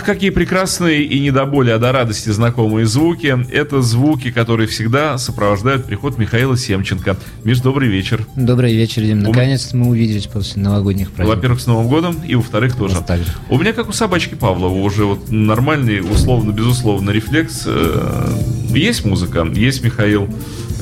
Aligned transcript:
Ах, 0.00 0.06
какие 0.06 0.30
прекрасные 0.30 1.02
и 1.02 1.20
не 1.20 1.30
до 1.30 1.44
боли, 1.44 1.68
а 1.68 1.78
до 1.78 1.92
радости 1.92 2.30
знакомые 2.30 2.86
звуки. 2.86 3.36
Это 3.52 3.82
звуки, 3.82 4.30
которые 4.30 4.66
всегда 4.66 5.18
сопровождают 5.18 5.84
приход 5.84 6.16
Михаила 6.16 6.56
Семченко. 6.56 7.18
Миш, 7.44 7.60
добрый 7.60 7.90
вечер. 7.90 8.26
Добрый 8.34 8.74
вечер, 8.74 9.02
Дим. 9.02 9.18
Наконец-то 9.18 9.76
мы 9.76 9.90
увиделись 9.90 10.26
после 10.26 10.62
новогодних 10.62 11.10
праздников. 11.10 11.36
Во-первых, 11.36 11.60
с 11.60 11.66
Новым 11.66 11.88
годом, 11.88 12.16
и 12.26 12.34
во-вторых, 12.34 12.76
тоже. 12.76 12.96
так 13.06 13.18
же. 13.18 13.26
У 13.50 13.58
меня, 13.58 13.74
как 13.74 13.90
у 13.90 13.92
собачки 13.92 14.34
Павлова, 14.36 14.72
уже 14.72 15.04
вот 15.04 15.30
нормальный, 15.30 16.00
условно, 16.00 16.52
безусловно, 16.52 17.10
рефлекс. 17.10 17.64
Э, 17.66 18.38
есть 18.70 19.04
музыка, 19.04 19.46
есть 19.52 19.84
Михаил. 19.84 20.30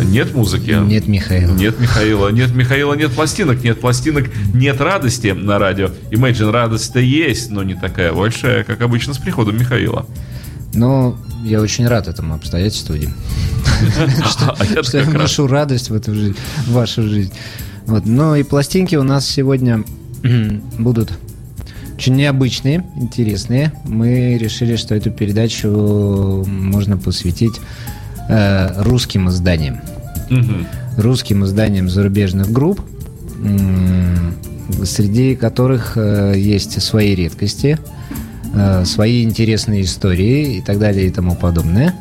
Нет 0.05 0.35
музыки. 0.35 0.77
Нет 0.87 1.09
Михаила. 1.09 1.53
Нет 1.55 1.81
Михаила. 1.81 2.29
Нет 2.29 2.55
Михаила, 2.55 2.95
нет 2.95 3.13
пластинок. 3.13 3.63
Нет 3.65 3.81
пластинок, 3.81 4.27
нет 4.55 4.81
радости 4.81 5.29
на 5.29 5.59
радио. 5.59 5.91
Imagine 6.11 6.51
радость-то 6.51 7.01
есть, 7.01 7.51
но 7.51 7.63
не 7.63 7.75
такая 7.75 8.13
большая, 8.13 8.65
как 8.65 8.81
обычно 8.81 9.08
с 9.15 9.19
приходом 9.19 9.59
Михаила. 9.59 10.07
Ну, 10.75 11.17
я 11.45 11.61
очень 11.61 11.87
рад 11.87 12.09
этому 12.09 12.35
обстоятельству, 12.35 12.97
Дим. 12.97 13.15
Что 14.83 14.99
я 14.99 15.05
вношу 15.05 15.47
радость 15.47 15.91
в 15.91 15.95
эту 15.95 16.15
жизнь, 16.15 16.37
в 16.67 16.73
вашу 16.73 17.03
жизнь. 17.03 17.33
Вот. 17.87 18.07
Ну 18.07 18.35
и 18.35 18.43
пластинки 18.43 18.97
у 18.97 19.03
нас 19.03 19.27
сегодня 19.27 19.85
будут 20.79 21.13
очень 21.95 22.15
необычные, 22.15 22.85
интересные. 22.97 23.73
Мы 23.85 24.39
решили, 24.39 24.77
что 24.77 24.95
эту 24.95 25.11
передачу 25.11 26.45
можно 26.47 26.97
посвятить 26.97 27.61
э, 28.29 28.83
русским 28.83 29.29
изданиям. 29.31 29.81
Угу. 30.31 31.03
Русским 31.03 31.45
изданиям 31.45 31.89
зарубежных 31.89 32.53
групп, 32.53 32.81
среди 34.85 35.35
которых 35.35 35.97
э, 35.97 36.35
есть 36.37 36.81
свои 36.83 37.15
редкости, 37.15 37.79
э, 38.55 38.85
свои 38.85 39.25
интересные 39.25 39.83
истории 39.83 40.57
и 40.57 40.61
так 40.61 40.79
далее 40.79 41.07
и 41.07 41.11
тому 41.11 41.35
подобное. 41.35 41.95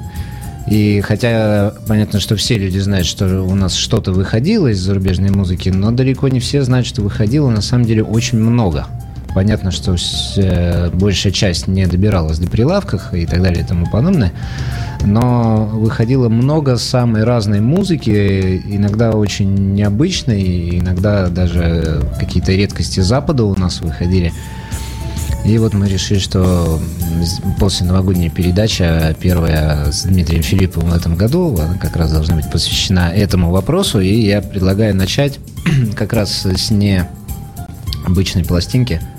И 0.67 1.01
хотя 1.01 1.73
понятно, 1.87 2.19
что 2.19 2.35
все 2.35 2.57
люди 2.57 2.77
знают, 2.79 3.07
что 3.07 3.41
у 3.41 3.55
нас 3.55 3.73
что-то 3.73 4.11
выходило 4.11 4.67
из 4.67 4.79
зарубежной 4.79 5.29
музыки, 5.29 5.69
но 5.69 5.91
далеко 5.91 6.27
не 6.27 6.41
все 6.41 6.61
знают, 6.63 6.85
что 6.85 7.01
выходило 7.01 7.49
на 7.49 7.61
самом 7.61 7.85
деле 7.85 8.03
очень 8.03 8.37
много. 8.37 8.87
Понятно, 9.33 9.71
что 9.71 9.95
э, 10.37 10.89
большая 10.91 11.31
часть 11.31 11.67
не 11.67 11.85
добиралась 11.85 12.39
до 12.39 12.49
прилавках 12.49 13.13
и 13.13 13.25
так 13.25 13.41
далее 13.41 13.63
и 13.63 13.67
тому 13.67 13.85
подобное. 13.89 14.33
Но 15.05 15.69
выходило 15.71 16.27
много 16.27 16.75
самой 16.77 17.23
разной 17.23 17.61
музыки, 17.61 18.61
иногда 18.65 19.11
очень 19.11 19.73
необычной, 19.73 20.79
иногда 20.79 21.27
даже 21.29 22.01
какие-то 22.19 22.51
редкости 22.51 22.99
Запада 22.99 23.43
у 23.43 23.55
нас 23.55 23.79
выходили. 23.79 24.33
И 25.45 25.57
вот 25.57 25.73
мы 25.73 25.87
решили, 25.87 26.19
что 26.19 26.79
после 27.59 27.85
новогодней 27.85 28.29
передачи, 28.29 29.15
первая 29.19 29.91
с 29.91 30.03
Дмитрием 30.03 30.43
Филипповым 30.43 30.89
в 30.89 30.93
этом 30.93 31.15
году, 31.15 31.57
она 31.57 31.77
как 31.77 31.95
раз 31.95 32.11
должна 32.11 32.35
быть 32.35 32.51
посвящена 32.51 33.13
этому 33.13 33.51
вопросу. 33.51 33.99
И 33.99 34.13
я 34.13 34.41
предлагаю 34.41 34.95
начать 34.95 35.39
как 35.95 36.13
раз 36.13 36.45
с 36.45 36.69
необычной 36.69 38.43
пластинки– 38.43 39.01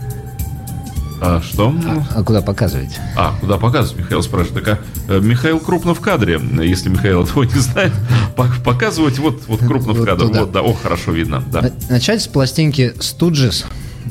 а 1.20 1.40
что? 1.42 1.74
А, 1.84 2.06
а 2.20 2.22
куда 2.22 2.42
показывать? 2.42 2.96
А, 3.16 3.34
куда 3.40 3.58
показывать? 3.58 4.04
Михаил 4.04 4.22
спрашивает. 4.22 4.64
Так, 4.64 4.78
а, 5.08 5.12
э, 5.14 5.20
Михаил 5.20 5.58
крупно 5.58 5.94
в 5.94 6.00
кадре. 6.00 6.40
Если 6.62 6.88
Михаил 6.88 7.24
этого 7.24 7.42
не 7.42 7.58
знает, 7.58 7.92
показывать 8.64 9.18
вот, 9.18 9.42
вот 9.48 9.60
крупно 9.60 9.94
в 9.94 10.04
кадре. 10.04 10.28
Вот, 10.28 10.52
да, 10.52 10.62
о, 10.62 10.72
хорошо 10.74 11.12
видно. 11.12 11.42
Да. 11.50 11.72
Начать 11.88 12.22
с 12.22 12.28
пластинки 12.28 12.94
Stooges. 12.98 13.64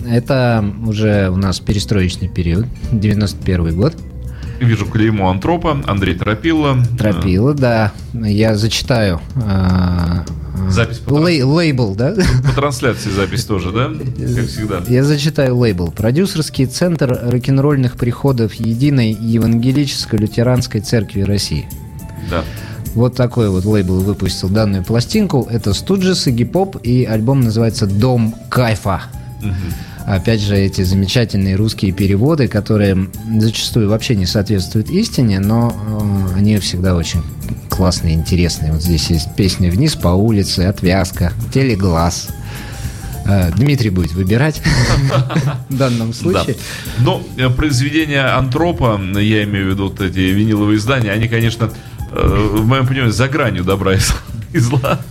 Это 0.07 0.63
уже 0.85 1.29
у 1.29 1.37
нас 1.37 1.59
перестроечный 1.59 2.29
период, 2.29 2.65
91 2.91 3.75
год. 3.75 3.95
Вижу 4.59 4.85
клеймо 4.85 5.29
Антропа, 5.29 5.81
Андрей 5.85 6.15
Тропила. 6.15 6.77
Тропила, 6.97 7.53
да. 7.53 7.91
Я 8.13 8.55
зачитаю 8.55 9.21
а, 9.35 10.25
Запись 10.69 10.97
по 10.97 11.27
Лей, 11.27 11.43
лейбл, 11.43 11.95
да? 11.95 12.15
По 12.45 12.53
трансляции 12.53 13.09
запись 13.09 13.45
тоже, 13.45 13.71
да? 13.71 13.89
Как 13.89 14.47
всегда. 14.47 14.81
Я 14.87 15.03
зачитаю 15.03 15.55
лейбл. 15.55 15.91
Продюсерский 15.91 16.65
центр 16.65 17.19
рок-н-ролльных 17.23 17.95
приходов 17.95 18.53
Единой 18.55 19.11
Евангелической 19.11 20.19
Лютеранской 20.19 20.81
Церкви 20.81 21.21
России. 21.21 21.67
Да. 22.29 22.43
Вот 22.95 23.15
такой 23.15 23.49
вот 23.49 23.65
лейбл 23.65 23.99
выпустил 23.99 24.49
данную 24.49 24.83
пластинку. 24.83 25.47
Это 25.49 25.73
Студжес 25.73 26.27
и 26.27 26.31
Гип-Поп, 26.31 26.77
и 26.83 27.05
альбом 27.05 27.41
называется 27.41 27.85
«Дом 27.85 28.33
кайфа». 28.49 29.03
Угу. 29.41 30.07
Опять 30.07 30.41
же, 30.41 30.55
эти 30.55 30.83
замечательные 30.83 31.55
русские 31.55 31.91
переводы, 31.91 32.47
которые 32.47 33.09
зачастую 33.39 33.89
вообще 33.89 34.15
не 34.15 34.25
соответствуют 34.25 34.89
истине, 34.89 35.39
но 35.39 35.75
э, 36.33 36.37
они 36.37 36.57
всегда 36.59 36.95
очень 36.95 37.21
классные, 37.69 38.15
интересные. 38.15 38.71
Вот 38.71 38.81
здесь 38.81 39.09
есть 39.09 39.35
песня 39.35 39.69
«Вниз 39.69 39.95
по 39.95 40.09
улице», 40.09 40.61
«Отвязка», 40.61 41.33
«Телеглаз». 41.53 42.29
Э, 43.27 43.51
Дмитрий 43.51 43.89
будет 43.89 44.13
выбирать 44.13 44.61
в 45.69 45.75
данном 45.75 46.13
случае. 46.13 46.55
Да. 46.97 47.03
Но 47.03 47.23
э, 47.35 47.49
произведения 47.49 48.21
Антропа, 48.21 48.99
я 49.19 49.43
имею 49.43 49.67
в 49.67 49.69
виду 49.71 49.89
вот 49.89 49.99
эти 49.99 50.19
виниловые 50.19 50.77
издания, 50.77 51.11
они, 51.11 51.27
конечно, 51.27 51.69
э, 52.11 52.49
в 52.53 52.65
моем 52.65 52.87
понимании, 52.87 53.11
за 53.11 53.27
гранью 53.27 53.65
добра 53.65 53.95
и 54.53 54.59
зла. 54.59 55.01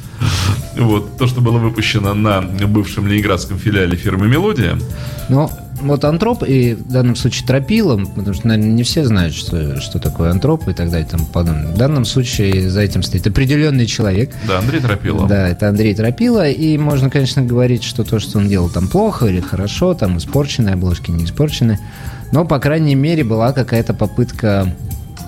Вот, 0.79 1.17
то, 1.17 1.27
что 1.27 1.41
было 1.41 1.59
выпущено 1.59 2.15
на 2.15 2.43
бывшем 2.43 3.07
ленинградском 3.07 3.59
филиале 3.59 3.97
фирмы 3.97 4.29
«Мелодия». 4.29 4.79
Ну, 5.29 5.51
вот 5.81 6.05
антроп 6.05 6.43
и 6.47 6.75
в 6.75 6.91
данном 6.91 7.17
случае 7.17 7.47
тропилом, 7.47 8.07
потому 8.07 8.35
что, 8.35 8.49
наверное, 8.49 8.73
не 8.73 8.83
все 8.83 9.05
знают, 9.05 9.35
что, 9.35 9.81
что 9.81 9.99
такое 9.99 10.31
антроп 10.31 10.69
и 10.69 10.73
так 10.73 10.91
далее 10.91 11.07
и 11.07 11.11
тому 11.11 11.27
подобное. 11.27 11.73
В 11.73 11.77
данном 11.77 12.05
случае 12.05 12.71
за 12.71 12.81
этим 12.81 13.03
стоит 13.03 13.27
определенный 13.27 13.87
человек. 13.87 14.35
Да, 14.47 14.59
Андрей 14.59 14.81
Тропила. 14.81 15.27
Да, 15.27 15.49
это 15.49 15.69
Андрей 15.69 15.95
Тропила, 15.95 16.49
и 16.49 16.79
можно, 16.79 17.11
конечно, 17.11 17.43
говорить, 17.43 17.83
что 17.83 18.05
то, 18.05 18.19
что 18.19 18.39
он 18.39 18.49
делал 18.49 18.69
там 18.69 18.89
плохо 18.89 19.27
или 19.27 19.41
хорошо, 19.41 19.95
там 19.95 20.19
испорченные 20.19 20.75
обложки, 20.75 21.11
не 21.11 21.25
испорчены, 21.25 21.79
но, 22.33 22.45
по 22.45 22.59
крайней 22.59 22.95
мере, 22.95 23.25
была 23.25 23.53
какая-то 23.53 23.95
попытка 23.95 24.75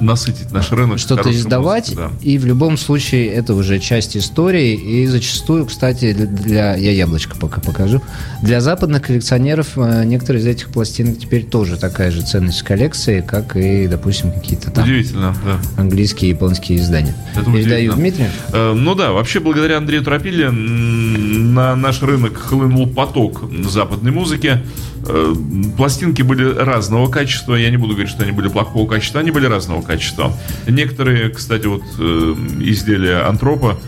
насытить 0.01 0.53
наш 0.53 0.71
рынок. 0.73 0.99
Что-то 0.99 1.31
издавать, 1.31 1.91
музыкой, 1.91 2.11
да. 2.11 2.25
и 2.25 2.39
в 2.39 2.47
любом 2.47 2.77
случае 2.77 3.29
это 3.29 3.55
уже 3.55 3.79
часть 3.79 4.17
истории, 4.17 4.75
и 4.75 5.07
зачастую, 5.07 5.67
кстати, 5.67 6.13
для, 6.13 6.75
я 6.77 6.93
яблочко 6.93 7.37
пока 7.37 7.61
покажу, 7.61 8.03
для 8.43 8.61
западных 8.61 9.03
коллекционеров 9.03 9.77
э, 9.77 10.05
некоторые 10.05 10.43
из 10.43 10.47
этих 10.47 10.69
пластинок 10.71 11.19
теперь 11.19 11.45
тоже 11.45 11.77
такая 11.77 12.11
же 12.11 12.23
ценность 12.23 12.63
коллекции, 12.63 13.21
как 13.21 13.57
и, 13.57 13.87
допустим, 13.87 14.33
какие-то 14.33 14.71
там 14.71 14.85
Удивительно, 14.85 15.35
да. 15.45 15.59
английские 15.81 16.31
и 16.31 16.35
японские 16.35 16.79
издания. 16.79 17.15
Это 17.35 17.51
Передаю 17.51 17.95
Дмитрию. 17.95 18.29
Э, 18.53 18.73
ну 18.75 18.95
да, 18.95 19.13
вообще 19.13 19.41
благодаря 19.41 19.79
Андрею 19.79 20.03
Тропиле 20.03 20.51
на 20.51 21.75
наш 21.77 22.03
рынок 22.03 22.37
хлынул 22.37 22.87
поток 22.89 23.43
западной 23.69 24.13
музыки. 24.13 24.63
Э, 25.07 25.35
пластинки 25.77 26.23
были 26.23 26.45
разного 26.45 27.09
качества. 27.09 27.55
Я 27.55 27.71
не 27.71 27.77
буду 27.77 27.95
говорить, 27.95 28.11
что 28.11 28.23
они 28.23 28.33
были 28.33 28.49
плохого 28.49 28.89
качества, 28.89 29.21
они 29.21 29.31
были 29.31 29.47
разного 29.47 29.83
качества. 29.83 30.33
Некоторые, 30.67 31.31
кстати, 31.31 31.67
вот 31.67 31.83
э, 31.99 32.35
изделия 32.61 33.27
антропа 33.27 33.79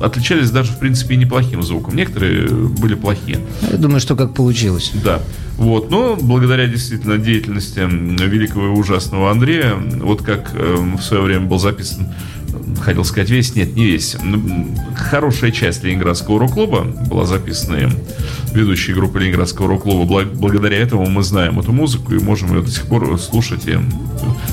отличались 0.00 0.50
даже, 0.50 0.72
в 0.72 0.78
принципе, 0.78 1.16
неплохим 1.16 1.62
звуком. 1.62 1.94
Некоторые 1.94 2.48
были 2.48 2.94
плохие. 2.94 3.38
Я 3.70 3.76
думаю, 3.76 4.00
что 4.00 4.16
как 4.16 4.34
получилось. 4.34 4.92
Да. 5.04 5.20
Вот. 5.56 5.90
Но 5.90 6.16
благодаря 6.16 6.66
действительно 6.66 7.18
деятельности 7.18 7.80
великого 7.80 8.66
и 8.66 8.70
ужасного 8.70 9.30
Андрея, 9.30 9.74
вот 9.74 10.22
как 10.22 10.52
э, 10.54 10.76
в 10.98 11.02
свое 11.02 11.22
время 11.22 11.46
был 11.46 11.58
записан 11.58 12.08
хотел 12.80 13.04
сказать 13.04 13.30
весь, 13.30 13.54
нет, 13.54 13.74
не 13.74 13.86
весь. 13.86 14.16
Хорошая 14.96 15.50
часть 15.50 15.82
Ленинградского 15.82 16.38
рок-клуба 16.38 16.82
была 16.82 17.26
записана 17.26 17.76
им, 17.76 17.92
ведущей 18.52 18.92
группы 18.92 19.20
Ленинградского 19.20 19.68
рок-клуба. 19.68 20.24
Благодаря 20.24 20.78
этому 20.78 21.06
мы 21.06 21.22
знаем 21.22 21.58
эту 21.60 21.72
музыку 21.72 22.14
и 22.14 22.18
можем 22.18 22.54
ее 22.54 22.62
до 22.62 22.70
сих 22.70 22.86
пор 22.86 23.18
слушать 23.18 23.66
и 23.66 23.78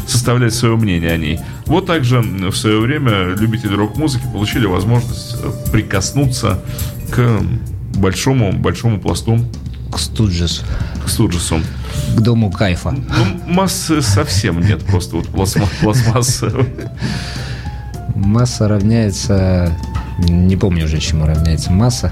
составлять 0.07 0.53
свое 0.53 0.75
мнение 0.75 1.11
о 1.11 1.17
ней. 1.17 1.39
Вот 1.65 1.85
также 1.85 2.21
в 2.21 2.55
свое 2.55 2.79
время 2.79 3.35
любители 3.35 3.75
рок-музыки 3.75 4.23
получили 4.31 4.65
возможность 4.65 5.35
прикоснуться 5.71 6.59
к 7.11 7.41
большому, 7.95 8.53
большому 8.53 8.99
пласту 8.99 9.39
к 9.91 9.99
Студжесу. 9.99 10.63
К 11.05 11.09
Студжесу. 11.09 11.61
К 12.15 12.19
дому 12.19 12.51
кайфа. 12.51 12.91
Ну, 12.91 13.53
массы 13.53 14.01
совсем 14.01 14.59
нет, 14.59 14.83
просто 14.85 15.17
вот 15.17 15.27
пластмасса. 15.27 16.51
Масса 18.17 18.67
равняется... 18.67 19.71
Не 20.17 20.55
помню 20.55 20.85
уже, 20.85 20.97
чему 20.99 21.25
равняется 21.25 21.71
масса. 21.71 22.11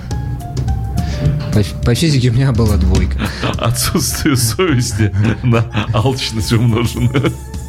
По, 1.54 1.62
по 1.84 1.96
физике 1.96 2.30
у 2.30 2.34
меня 2.34 2.52
была 2.52 2.78
двойка. 2.78 3.18
Отсутствие 3.57 4.36
совести 4.38 5.13
на 5.44 5.66
алчность 5.94 6.54
умножено. 6.54 7.10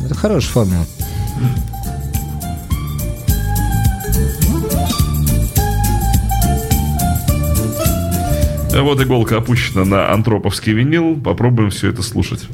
Это 0.05 0.15
хорошая 0.15 0.53
формула. 0.53 0.87
Вот 8.79 9.01
иголка 9.01 9.39
опущена 9.39 9.87
на 9.87 10.13
антроповский 10.13 10.75
винил. 10.75 11.19
Попробуем 11.19 11.71
все 11.71 11.89
это 11.89 12.03
слушать. 12.03 12.47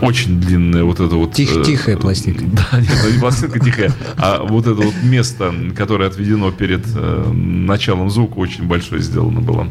Очень 0.00 0.40
длинная 0.40 0.84
вот 0.84 1.00
это 1.00 1.16
вот... 1.16 1.34
Тих, 1.34 1.62
тихая 1.64 1.96
пластинка. 1.96 2.44
Да, 2.72 2.80
нет, 2.80 2.90
ну 3.02 3.10
не 3.10 3.18
пластинка 3.18 3.58
тихая, 3.58 3.92
а 4.16 4.42
вот 4.42 4.66
это 4.66 4.80
вот 4.80 4.94
место, 5.02 5.54
которое 5.76 6.08
отведено 6.08 6.50
перед 6.50 6.84
э, 6.94 7.32
началом 7.32 8.10
звука, 8.10 8.38
очень 8.38 8.64
большое 8.64 9.02
сделано 9.02 9.40
было. 9.40 9.68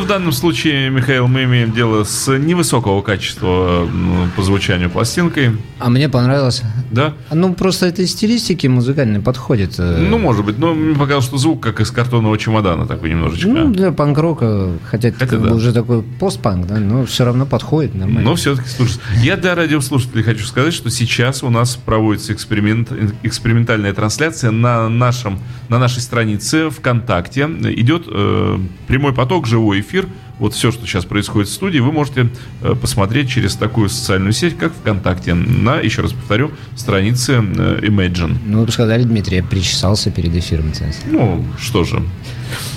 В 0.00 0.06
данном 0.06 0.32
случае, 0.32 0.90
Михаил, 0.90 1.28
мы 1.28 1.44
имеем 1.44 1.72
дело 1.72 2.04
с 2.04 2.28
невысокого 2.36 3.00
качества 3.02 3.88
по 4.36 4.42
звучанию 4.42 4.90
пластинкой. 4.90 5.52
А 5.78 5.88
мне 5.88 6.08
понравилось. 6.08 6.62
Да? 6.90 7.14
Ну, 7.32 7.54
просто 7.54 7.86
этой 7.86 8.06
стилистики 8.06 8.66
музыкальной 8.66 9.20
подходит. 9.20 9.74
Э. 9.78 9.98
Ну, 9.98 10.18
может 10.18 10.44
быть. 10.44 10.58
Но 10.58 10.74
мне 10.74 10.94
показалось, 10.94 11.24
что 11.24 11.38
звук 11.38 11.62
как 11.62 11.80
из 11.80 11.90
картонного 11.90 12.36
чемодана 12.36 12.86
такой 12.86 13.10
немножечко. 13.10 13.48
Ну, 13.48 13.72
для 13.72 13.92
панк-рока, 13.92 14.72
хотя 14.84 15.08
это 15.08 15.26
как 15.26 15.42
да. 15.42 15.48
бы 15.48 15.54
уже 15.54 15.72
такой 15.72 16.02
постпанк, 16.02 16.66
да, 16.66 16.78
но 16.78 17.06
все 17.06 17.24
равно 17.24 17.46
подходит 17.46 17.94
нормально. 17.94 18.28
Но 18.28 18.34
все-таки, 18.36 18.68
слушай, 18.68 19.00
я 19.22 19.36
для 19.36 19.54
радиослушателей 19.54 20.24
хочу 20.24 20.44
сказать, 20.44 20.74
что 20.74 20.90
сейчас 20.90 21.42
у 21.42 21.50
нас 21.50 21.76
проводится 21.76 22.32
эксперимент, 22.32 22.92
экспериментальная 23.22 23.92
трансляция 23.94 24.50
на, 24.50 24.88
нашем, 24.88 25.38
на 25.68 25.78
нашей 25.78 26.00
странице 26.00 26.70
ВКонтакте. 26.70 27.42
Идет 27.42 28.04
э, 28.08 28.58
прямой 28.88 29.14
поток 29.14 29.46
живой 29.46 29.60
живой 29.60 29.80
эфир. 29.90 30.06
Вот 30.38 30.54
все, 30.54 30.70
что 30.70 30.86
сейчас 30.86 31.04
происходит 31.04 31.48
в 31.48 31.52
студии, 31.52 31.80
вы 31.80 31.92
можете 31.92 32.30
э, 32.62 32.74
посмотреть 32.74 33.28
через 33.28 33.56
такую 33.56 33.88
социальную 33.90 34.32
сеть, 34.32 34.56
как 34.56 34.72
ВКонтакте, 34.72 35.34
на, 35.34 35.80
еще 35.80 36.02
раз 36.02 36.12
повторю, 36.12 36.52
странице 36.76 37.32
э, 37.34 37.80
Imagine. 37.82 38.38
Ну, 38.46 38.64
вы 38.64 38.72
сказали, 38.72 39.02
Дмитрий, 39.02 39.38
я 39.38 39.44
причесался 39.44 40.10
перед 40.10 40.34
эфиром. 40.34 40.72
Ну, 41.06 41.44
что 41.58 41.84
же. 41.84 42.02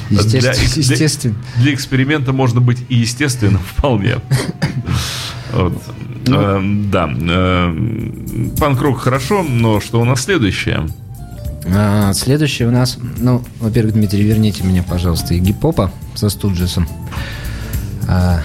Естественно. 0.09 0.53
Для, 0.53 0.81
естественно. 0.81 1.35
Для, 1.55 1.63
для 1.63 1.73
эксперимента 1.73 2.33
можно 2.33 2.59
быть 2.59 2.79
и 2.89 2.95
естественным 2.95 3.61
вполне. 3.75 4.17
Вот. 5.53 5.81
Ну. 6.27 6.37
Э, 6.37 6.61
да. 6.91 7.09
Э, 7.17 7.75
панк-рок 8.59 8.99
хорошо, 8.99 9.43
но 9.43 9.79
что 9.79 10.01
у 10.01 10.05
нас 10.05 10.23
следующее? 10.23 10.87
А, 11.65 12.13
следующее 12.13 12.67
у 12.67 12.71
нас, 12.71 12.97
ну, 13.17 13.43
во-первых, 13.59 13.93
Дмитрий, 13.93 14.23
верните 14.23 14.63
меня, 14.63 14.83
пожалуйста, 14.83 15.33
и 15.33 15.39
гип-попа 15.39 15.91
со 16.15 16.29
Студжесом. 16.29 16.87
А, 18.07 18.41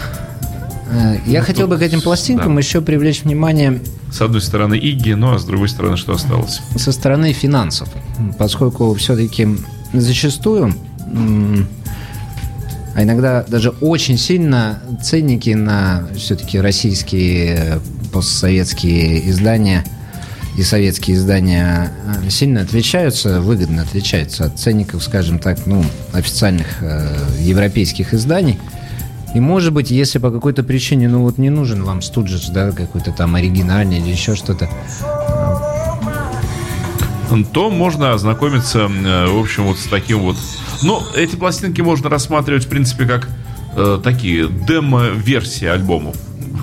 а, 0.90 1.16
я 1.26 1.40
ну, 1.40 1.46
хотел 1.46 1.68
бы 1.68 1.78
к 1.78 1.82
этим 1.82 2.00
пластинкам 2.00 2.54
да. 2.54 2.60
еще 2.60 2.80
привлечь 2.80 3.22
внимание... 3.22 3.80
С 4.12 4.22
одной 4.22 4.40
стороны 4.40 4.74
Игги, 4.74 5.12
ну 5.12 5.34
а 5.34 5.38
с 5.38 5.44
другой 5.44 5.68
стороны 5.68 5.96
что 5.96 6.14
осталось? 6.14 6.60
Со 6.76 6.92
стороны 6.92 7.32
финансов. 7.32 7.88
Поскольку 8.38 8.94
все-таки 8.94 9.48
зачастую, 9.92 10.74
а 12.94 13.02
иногда 13.02 13.44
даже 13.46 13.70
очень 13.80 14.16
сильно 14.16 14.80
ценники 15.02 15.50
на 15.50 16.08
все-таки 16.16 16.58
российские 16.58 17.80
постсоветские 18.12 19.28
издания– 19.28 19.84
и 20.56 20.62
советские 20.62 21.16
издания 21.16 21.92
э, 22.24 22.30
сильно 22.30 22.62
отличаются, 22.62 23.40
выгодно 23.40 23.82
отличаются 23.82 24.46
от 24.46 24.58
ценников, 24.58 25.02
скажем 25.02 25.38
так, 25.38 25.66
ну, 25.66 25.84
официальных 26.12 26.82
э, 26.82 27.16
европейских 27.40 28.14
изданий. 28.14 28.58
И 29.34 29.40
может 29.40 29.72
быть, 29.72 29.90
если 29.90 30.18
по 30.18 30.30
какой-то 30.30 30.62
причине, 30.62 31.08
ну 31.08 31.22
вот 31.22 31.38
не 31.38 31.50
нужен 31.50 31.84
вам 31.84 32.00
Студжес, 32.02 32.48
да, 32.48 32.72
какой-то 32.72 33.12
там 33.12 33.34
оригинальный 33.34 33.98
или 33.98 34.10
еще 34.10 34.34
что-то, 34.34 34.68
то 37.52 37.70
можно 37.70 38.12
ознакомиться, 38.14 38.88
э, 38.88 39.26
в 39.28 39.38
общем, 39.38 39.64
вот 39.64 39.78
с 39.78 39.86
таким 39.86 40.20
вот... 40.20 40.36
Ну, 40.82 41.02
эти 41.14 41.36
пластинки 41.36 41.80
можно 41.80 42.08
рассматривать, 42.08 42.64
в 42.64 42.68
принципе, 42.68 43.04
как 43.04 43.28
э, 43.76 44.00
такие 44.02 44.48
демо-версии 44.48 45.66
альбомов. 45.66 46.16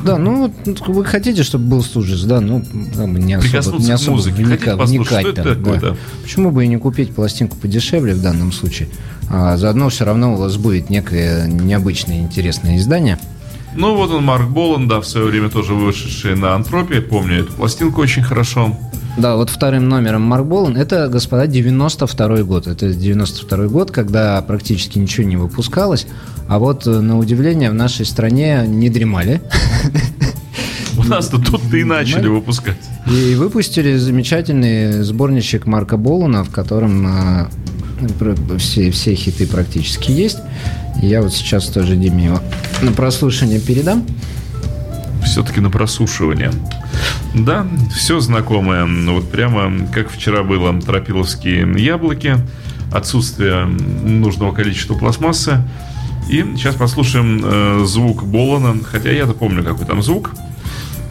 Да, 0.04 0.18
ну 0.18 0.54
вы 0.88 1.06
хотите, 1.06 1.44
чтобы 1.44 1.66
был 1.66 1.84
Студжес, 1.84 2.24
да, 2.24 2.42
ну 2.42 2.64
не 3.06 3.34
особо, 3.34 3.78
не 3.78 3.92
особо 3.92 4.18
музыке, 4.18 4.44
вникать, 4.44 4.78
вникать 4.88 5.36
там, 5.36 5.46
такое, 5.46 5.80
да. 5.80 5.96
Почему 6.24 6.52
бы 6.52 6.66
и 6.66 6.68
не 6.68 6.78
купить 6.78 7.14
пластинку 7.14 7.58
подешевле 7.58 8.14
в 8.14 8.22
данном 8.22 8.52
случае? 8.52 8.90
А 9.30 9.58
заодно 9.58 9.90
все 9.90 10.06
равно 10.06 10.34
у 10.34 10.38
вас 10.38 10.58
будет 10.58 10.90
некое 10.90 11.48
необычное 11.48 12.20
интересное 12.20 12.78
издание. 12.78 13.18
Ну 13.76 13.96
вот 13.96 14.12
он, 14.12 14.24
Марк 14.24 14.48
Болан, 14.48 14.88
да, 14.88 15.02
в 15.02 15.06
свое 15.06 15.28
время 15.28 15.50
тоже 15.50 15.74
вышедший 15.74 16.36
на 16.36 16.56
Антропе, 16.56 17.02
помню 17.02 17.42
эту 17.42 17.54
пластинку 17.54 18.02
очень 18.02 18.24
хорошо. 18.24 18.78
Да, 19.18 19.38
вот 19.38 19.50
вторым 19.50 19.88
номером 19.88 20.24
Марк 20.24 20.46
Болан, 20.46 20.76
это, 20.76 21.08
господа, 21.08 21.48
92 21.48 22.44
год. 22.44 22.68
Это 22.68 22.94
92 22.94 23.68
год, 23.68 23.92
когда 23.92 24.42
практически 24.42 25.00
ничего 25.00 25.26
не 25.26 25.38
выпускалось. 25.38 26.06
А 26.50 26.60
вот, 26.60 26.86
э, 26.86 27.00
на 27.00 27.18
удивление, 27.18 27.72
в 27.72 27.74
нашей 27.74 28.06
стране 28.06 28.66
не 28.68 28.90
дремали. 28.90 29.42
У 30.98 31.04
нас-то 31.04 31.38
тут-то 31.38 31.78
и 31.78 31.84
начали 31.84 32.28
выпускать. 32.28 32.78
И 33.10 33.36
выпустили 33.36 33.96
замечательный 33.96 35.04
сборничек 35.04 35.66
Марка 35.66 35.96
Болана, 35.98 36.44
в 36.44 36.50
котором 36.50 37.08
э, 37.08 37.48
все, 38.58 38.92
все 38.92 39.16
хиты 39.16 39.48
практически 39.48 40.12
есть. 40.12 40.40
Я 41.02 41.22
вот 41.22 41.34
сейчас 41.34 41.68
тоже 41.68 41.96
Диме 41.96 42.26
его 42.26 42.42
на 42.82 42.92
прослушивание 42.92 43.60
передам. 43.60 44.06
Все-таки 45.36 45.60
на 45.60 45.70
прослушивание. 45.70 46.50
Да, 47.34 47.68
все 47.94 48.22
знакомое. 48.22 48.86
Вот 49.12 49.30
прямо 49.30 49.86
как 49.94 50.10
вчера 50.10 50.44
было 50.44 50.82
тропиловские 50.82 51.70
яблоки, 51.78 52.38
отсутствие 52.94 53.66
нужного 53.66 54.54
количества 54.54 54.94
пластмассы. 54.94 55.62
И 56.30 56.42
сейчас 56.56 56.76
послушаем 56.76 57.42
э, 57.44 57.84
звук 57.86 58.24
Болана, 58.24 58.78
хотя 58.82 59.12
я-то 59.12 59.34
помню, 59.34 59.62
какой 59.62 59.86
там 59.86 60.02
звук. 60.02 60.32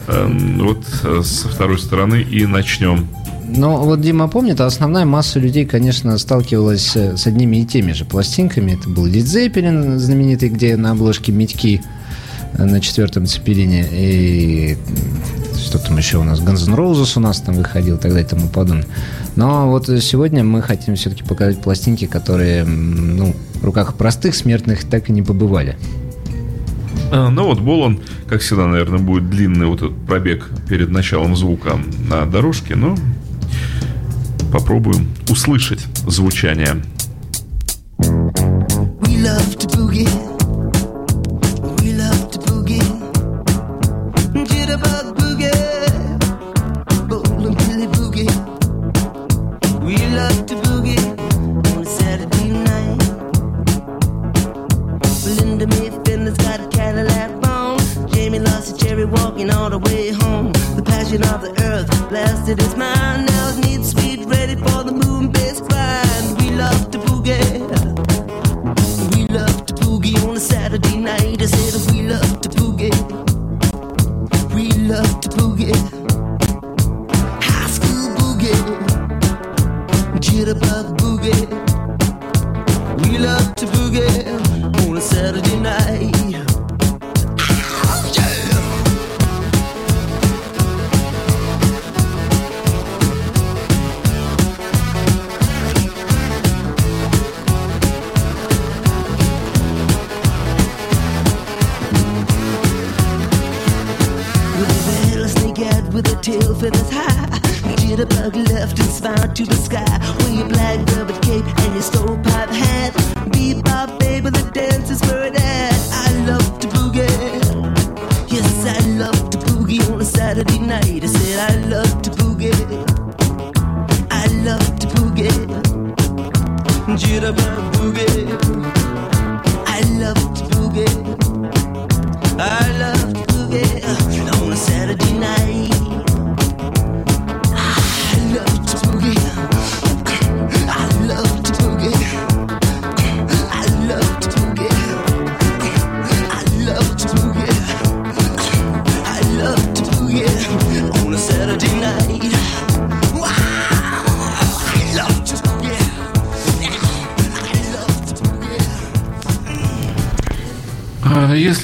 Э, 0.06 0.26
вот 0.58 0.86
э, 1.02 1.20
со 1.22 1.48
второй 1.50 1.78
стороны 1.78 2.22
и 2.22 2.46
начнем. 2.46 3.06
Ну, 3.46 3.76
вот 3.76 4.00
Дима 4.00 4.28
помнит, 4.28 4.58
а 4.58 4.64
основная 4.64 5.04
масса 5.04 5.38
людей, 5.38 5.66
конечно, 5.66 6.16
сталкивалась 6.16 6.96
э, 6.96 7.18
с 7.18 7.26
одними 7.26 7.58
и 7.58 7.66
теми 7.66 7.92
же 7.92 8.06
пластинками. 8.06 8.72
Это 8.72 8.88
был 8.88 9.04
Лид 9.04 9.26
Зеппелин, 9.26 9.98
знаменитый, 9.98 10.48
где 10.48 10.78
на 10.78 10.92
обложке 10.92 11.30
медьки 11.30 11.82
на 12.58 12.80
четвертом 12.80 13.26
цепелине. 13.26 13.86
И 13.90 14.76
что 15.56 15.78
там 15.78 15.96
еще 15.96 16.18
у 16.18 16.24
нас? 16.24 16.40
Guns 16.40 16.68
N' 16.68 16.74
Roses 16.74 17.12
у 17.16 17.20
нас 17.20 17.40
там 17.40 17.54
выходил 17.56 17.98
далее 17.98 18.22
и 18.22 18.26
тому 18.26 18.48
подобное. 18.48 18.86
Но 19.36 19.68
вот 19.70 19.88
сегодня 19.88 20.44
мы 20.44 20.62
хотим 20.62 20.94
все-таки 20.94 21.22
показать 21.22 21.60
пластинки, 21.60 22.06
которые 22.06 22.64
ну, 22.64 23.34
в 23.54 23.64
руках 23.64 23.94
простых 23.94 24.34
смертных 24.34 24.84
так 24.84 25.08
и 25.08 25.12
не 25.12 25.22
побывали. 25.22 25.76
А, 27.10 27.30
ну 27.30 27.44
вот 27.44 27.60
Болон, 27.60 28.00
как 28.28 28.40
всегда, 28.40 28.66
наверное, 28.66 28.98
будет 28.98 29.30
длинный 29.30 29.66
вот 29.66 29.82
этот 29.82 29.96
пробег 30.06 30.48
перед 30.68 30.90
началом 30.90 31.36
звука 31.36 31.78
на 32.08 32.26
дорожке, 32.26 32.76
но 32.76 32.96
попробуем 34.52 35.08
услышать 35.28 35.84
звучание. 36.06 36.82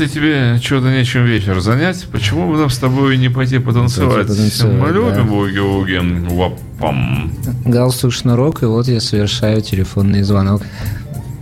Если 0.00 0.14
тебе 0.14 0.58
что-то 0.62 0.90
нечем 0.90 1.24
вечер 1.24 1.60
занять, 1.60 2.06
почему 2.10 2.50
бы 2.50 2.56
нам 2.56 2.70
с 2.70 2.78
тобой 2.78 3.18
не 3.18 3.28
пойти 3.28 3.58
потанцевать? 3.58 4.28
потанцевать 4.28 4.80
Мы 4.80 4.88
любим 4.88 5.14
да. 5.14 5.22
буги-вуги. 5.22 6.26
Вапам. 6.30 7.32
Галстук, 7.66 8.12
шнурок, 8.12 8.62
и 8.62 8.66
вот 8.66 8.88
я 8.88 9.00
совершаю 9.00 9.60
телефонный 9.60 10.22
звонок. 10.22 10.62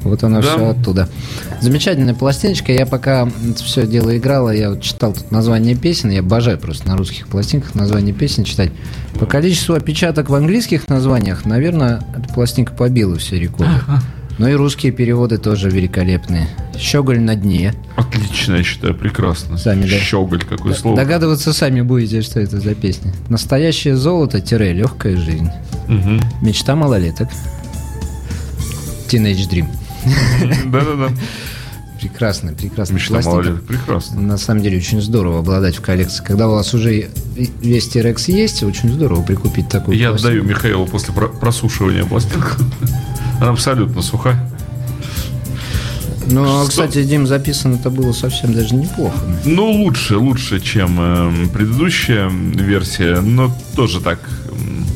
Вот 0.02 0.24
оно 0.24 0.40
да. 0.40 0.48
все 0.48 0.68
оттуда. 0.70 1.08
Замечательная 1.60 2.14
пластиночка. 2.14 2.72
Я 2.72 2.86
пока 2.86 3.28
это 3.48 3.62
все 3.62 3.86
дело 3.86 4.16
играла, 4.16 4.50
я 4.50 4.70
вот 4.70 4.82
читал 4.82 5.12
тут 5.12 5.30
название 5.30 5.76
песен. 5.76 6.10
Я 6.10 6.20
обожаю 6.20 6.58
просто 6.58 6.88
на 6.88 6.96
русских 6.96 7.28
пластинках 7.28 7.74
название 7.74 8.14
песен 8.14 8.44
читать. 8.44 8.72
По 9.20 9.26
количеству 9.26 9.74
опечаток 9.74 10.30
в 10.30 10.34
английских 10.34 10.88
названиях, 10.88 11.44
наверное, 11.44 12.02
эта 12.16 12.32
пластинка 12.34 12.72
побила 12.72 13.16
все 13.18 13.38
рекорды. 13.38 13.72
Ну 14.38 14.48
и 14.48 14.54
русские 14.54 14.92
переводы 14.92 15.38
тоже 15.38 15.68
великолепные. 15.68 16.48
Щеголь 16.78 17.20
на 17.20 17.34
дне. 17.34 17.74
Отлично, 17.96 18.56
я 18.56 18.62
считаю, 18.62 18.94
прекрасно. 18.94 19.58
Сами, 19.58 19.82
да? 19.82 19.98
Щеголь, 19.98 20.44
какое 20.44 20.74
слово. 20.74 20.96
Догадываться 20.96 21.52
сами 21.52 21.80
будете, 21.80 22.22
что 22.22 22.40
это 22.40 22.60
за 22.60 22.74
песня. 22.74 23.12
Настоящее 23.28 23.96
золото-легкая 23.96 25.16
жизнь. 25.16 25.50
Угу. 25.88 26.20
Мечта 26.42 26.76
малолеток. 26.76 27.28
Teenage 29.08 29.48
Dream. 29.50 29.66
Да-да-да. 30.66 31.08
Прекрасно, 32.00 32.52
прекрасно. 32.52 32.94
Мечта 32.94 33.20
малолеток, 33.22 33.66
прекрасно. 33.66 34.20
На 34.20 34.38
самом 34.38 34.62
деле 34.62 34.76
очень 34.76 35.00
здорово 35.02 35.40
обладать 35.40 35.76
в 35.76 35.80
коллекции. 35.80 36.22
Когда 36.22 36.48
у 36.48 36.52
вас 36.52 36.72
уже 36.74 37.08
весь 37.60 37.88
T-Rex 37.88 38.30
есть, 38.30 38.62
очень 38.62 38.92
здорово 38.92 39.22
прикупить 39.22 39.68
такую 39.68 39.98
Я 39.98 40.10
пластинку. 40.10 40.28
отдаю 40.28 40.44
Михаилу 40.48 40.86
после 40.86 41.12
просушивания 41.12 42.04
пластинку. 42.04 42.50
Она 43.40 43.50
абсолютно 43.50 44.00
сухая. 44.02 44.48
Ну, 46.30 46.42
а, 46.44 46.60
Что- 46.62 46.70
кстати, 46.70 47.04
Дим, 47.04 47.26
записано 47.26 47.76
это 47.76 47.90
было 47.90 48.12
совсем 48.12 48.52
даже 48.52 48.74
неплохо. 48.74 49.16
Ну, 49.44 49.70
лучше, 49.70 50.16
лучше, 50.16 50.60
чем 50.60 50.96
э, 51.00 51.48
предыдущая 51.52 52.28
версия, 52.28 53.20
но 53.20 53.50
тоже 53.74 54.00
так... 54.00 54.20
м, 54.50 54.86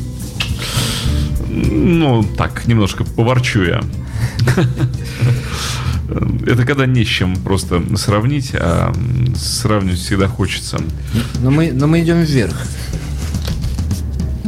Ну, 1.99 2.23
так, 2.37 2.67
немножко 2.67 3.03
поворчу 3.03 3.63
я. 3.63 3.81
Это 6.45 6.65
когда 6.65 6.85
не 6.85 7.03
с 7.03 7.07
чем 7.07 7.35
просто 7.37 7.81
сравнить, 7.97 8.51
а 8.53 8.93
сравнивать 9.35 9.99
всегда 9.99 10.27
хочется. 10.27 10.79
Но 11.41 11.49
мы, 11.49 11.71
но 11.71 11.87
мы 11.87 12.01
идем 12.01 12.21
вверх. 12.21 12.55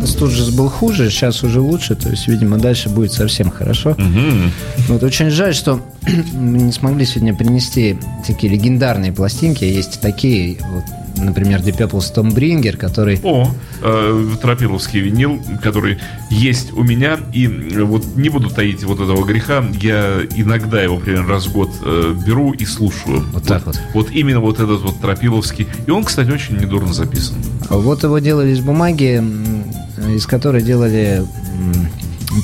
Студжес 0.06 0.50
был 0.50 0.70
хуже, 0.70 1.10
сейчас 1.10 1.44
уже 1.44 1.60
лучше, 1.60 1.96
то 1.96 2.10
есть, 2.10 2.28
видимо, 2.28 2.58
дальше 2.58 2.90
будет 2.90 3.12
совсем 3.12 3.50
хорошо. 3.50 3.96
Мгм. 3.98 4.52
Вот 4.88 5.04
очень 5.04 5.30
жаль, 5.30 5.54
что 5.54 5.82
мы 6.34 6.60
не 6.60 6.72
смогли 6.72 7.06
сегодня 7.06 7.36
принести 7.36 7.98
такие 8.26 8.52
легендарные 8.52 9.12
пластинки. 9.12 9.64
Есть 9.64 10.02
такие, 10.02 10.58
вот, 10.72 10.84
например, 11.18 11.60
Deep 11.62 11.78
Purple 11.78 12.00
Stormbringer, 12.00 12.78
который... 12.78 13.20
О, 13.24 13.50
э, 13.82 14.28
тропиловский 14.42 15.00
винил, 15.00 15.42
который 15.62 16.00
есть 16.30 16.74
у 16.74 16.84
меня. 16.84 17.20
И 17.34 17.48
вот 17.48 18.06
не 18.16 18.30
буду 18.30 18.50
таить 18.50 18.84
вот 18.84 19.00
этого 19.00 19.24
греха. 19.26 19.64
Я 19.82 20.22
иногда 20.36 20.82
его 20.82 20.98
примерно 20.98 21.30
раз 21.30 21.48
в 21.48 21.54
год 21.54 21.70
э, 21.84 22.16
беру 22.26 22.52
и 22.54 22.66
слушаю. 22.66 23.26
Вот 23.34 23.44
так 23.44 23.66
вот. 23.66 23.80
Вот 23.94 24.12
именно 24.12 24.40
вот 24.40 24.60
этот 24.60 24.82
вот 24.82 25.00
тропиловский. 25.00 25.68
И 25.86 25.92
он, 25.92 26.04
кстати, 26.04 26.30
очень 26.32 26.58
недурно 26.58 26.94
записан. 26.94 27.36
Вот 27.70 28.04
его 28.04 28.20
делали 28.20 28.52
из 28.52 28.60
бумаги, 28.60 29.24
из 30.16 30.26
которой 30.26 30.62
делали 30.62 31.24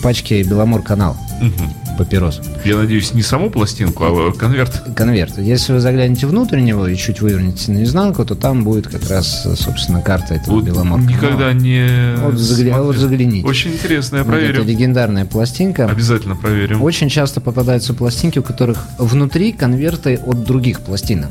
пачки 0.01 0.41
Беломор 0.43 0.81
Канал 0.81 1.17
Мгм. 1.41 1.73
Папирос. 1.97 2.41
Я 2.65 2.77
надеюсь, 2.77 3.13
не 3.13 3.21
саму 3.21 3.49
пластинку, 3.49 4.03
а 4.03 4.31
конверт. 4.33 4.83
Конверт. 4.95 5.37
Если 5.37 5.73
вы 5.73 5.79
заглянете 5.79 6.27
внутрь 6.27 6.59
него 6.59 6.87
и 6.87 6.95
чуть 6.95 7.21
вывернете 7.21 7.71
наизнанку, 7.71 8.25
то 8.25 8.35
там 8.35 8.63
будет 8.63 8.87
как 8.87 9.09
раз, 9.09 9.43
собственно, 9.59 10.01
карта 10.01 10.35
этого 10.35 10.55
Вот 10.55 10.63
Беломор 10.65 10.99
никогда 11.01 11.53
не 11.53 12.15
Вот 12.21 12.35
загля- 12.35 12.81
вот 12.81 12.95
загляните. 12.95 13.47
Очень 13.47 13.73
интересно, 13.73 14.17
я 14.17 14.23
Вот 14.23 14.33
это 14.33 14.39
проверю. 14.45 14.63
легендарная 14.63 15.25
пластинка. 15.25 15.85
Обязательно 15.85 16.35
проверим. 16.35 16.81
Очень 16.81 17.09
часто 17.09 17.41
попадаются 17.41 17.93
пластинки, 17.93 18.39
у 18.39 18.43
которых 18.43 18.85
внутри 18.97 19.51
конверты 19.51 20.15
от 20.25 20.43
других 20.43 20.81
пластинок. 20.81 21.29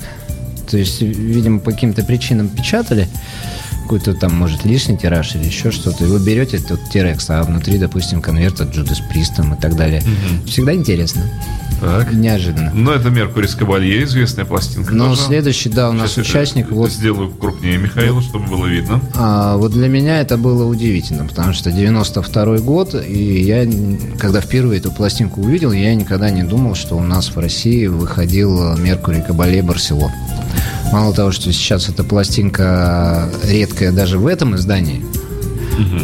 То 0.70 0.76
есть, 0.78 1.02
видимо, 1.02 1.58
по 1.58 1.72
каким-то 1.72 2.04
причинам 2.04 2.48
печатали 2.48 3.08
какой-то 3.90 4.14
там, 4.14 4.32
может, 4.36 4.64
лишний 4.64 4.96
тираж 4.96 5.34
или 5.34 5.46
еще 5.46 5.72
что-то, 5.72 6.04
и 6.04 6.06
вы 6.06 6.20
берете 6.20 6.58
этот 6.58 6.88
тирекс, 6.90 7.28
а 7.28 7.42
внутри, 7.42 7.76
допустим, 7.76 8.22
конверт 8.22 8.60
от 8.60 8.72
Джудас 8.72 9.00
Пристом 9.00 9.54
и 9.54 9.60
так 9.60 9.74
далее. 9.74 10.00
Всегда 10.46 10.72
интересно. 10.74 11.22
Так. 11.80 12.12
Неожиданно. 12.12 12.70
Ну, 12.72 12.92
это 12.92 13.10
Меркурий 13.10 13.48
Скабалье, 13.48 14.04
известная 14.04 14.44
пластинка. 14.44 14.94
Но 14.94 15.08
тоже. 15.08 15.22
следующий, 15.22 15.70
да, 15.70 15.90
у 15.90 15.92
нас 15.92 16.12
Сейчас 16.12 16.28
участник, 16.28 16.66
это 16.66 16.74
вот 16.74 16.92
Сделаю 16.92 17.30
крупнее 17.30 17.78
Михаила, 17.78 18.22
чтобы 18.22 18.46
было 18.46 18.66
видно. 18.66 19.00
А, 19.14 19.56
вот 19.56 19.72
для 19.72 19.88
меня 19.88 20.20
это 20.20 20.36
было 20.36 20.66
удивительно, 20.66 21.26
потому 21.26 21.52
что 21.52 21.72
92 21.72 22.58
год, 22.58 22.94
и 22.94 23.42
я, 23.42 23.68
когда 24.20 24.40
впервые 24.40 24.78
эту 24.78 24.92
пластинку 24.92 25.40
увидел, 25.40 25.72
я 25.72 25.96
никогда 25.96 26.30
не 26.30 26.44
думал, 26.44 26.76
что 26.76 26.94
у 26.94 27.02
нас 27.02 27.34
в 27.34 27.38
России 27.40 27.88
выходил 27.88 28.76
Меркурий 28.76 29.22
Кабале 29.22 29.62
Барсело. 29.62 30.12
Мало 30.92 31.14
того, 31.14 31.30
что 31.30 31.52
сейчас 31.52 31.88
эта 31.88 32.02
пластинка 32.04 33.28
редкая 33.44 33.92
даже 33.92 34.18
в 34.18 34.26
этом 34.26 34.56
издании, 34.56 35.02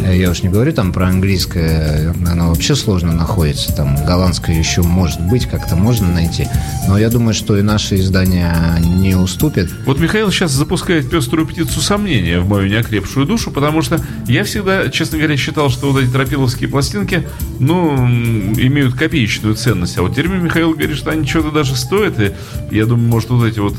Э, 0.05 0.17
Я 0.17 0.31
уж 0.31 0.43
не 0.43 0.49
говорю 0.49 0.73
там 0.73 0.91
про 0.91 1.07
английское, 1.07 2.13
оно 2.25 2.49
вообще 2.49 2.75
сложно 2.75 3.13
находится. 3.13 3.73
Там 3.73 3.95
голландское 4.05 4.57
еще 4.57 4.81
может 4.81 5.21
быть, 5.21 5.45
как-то 5.45 5.75
можно 5.75 6.07
найти. 6.11 6.47
Но 6.87 6.97
я 6.97 7.09
думаю, 7.09 7.33
что 7.33 7.57
и 7.57 7.61
наши 7.61 7.95
издания 7.95 8.55
не 8.79 9.15
уступят. 9.15 9.69
Вот 9.85 9.99
Михаил 9.99 10.31
сейчас 10.31 10.51
запускает 10.51 11.09
пеструю 11.09 11.47
птицу 11.47 11.81
сомнения 11.81 12.39
в 12.39 12.47
мою 12.47 12.67
неокрепшую 12.69 13.25
душу, 13.25 13.51
потому 13.51 13.81
что 13.81 13.99
я 14.27 14.43
всегда, 14.43 14.89
честно 14.89 15.17
говоря, 15.17 15.37
считал, 15.37 15.69
что 15.69 15.91
вот 15.91 16.01
эти 16.01 16.09
тропиловские 16.09 16.69
пластинки, 16.69 17.27
ну, 17.59 17.95
имеют 18.07 18.95
копеечную 18.95 19.55
ценность. 19.55 19.97
А 19.97 20.01
вот 20.01 20.11
теперь 20.11 20.27
Михаил 20.27 20.71
говорит, 20.71 20.97
что 20.97 21.11
они 21.11 21.27
что-то 21.27 21.51
даже 21.51 21.75
стоят, 21.75 22.19
и 22.19 22.33
я 22.71 22.85
думаю, 22.85 23.07
может, 23.09 23.29
вот 23.29 23.45
эти 23.45 23.59
вот 23.59 23.75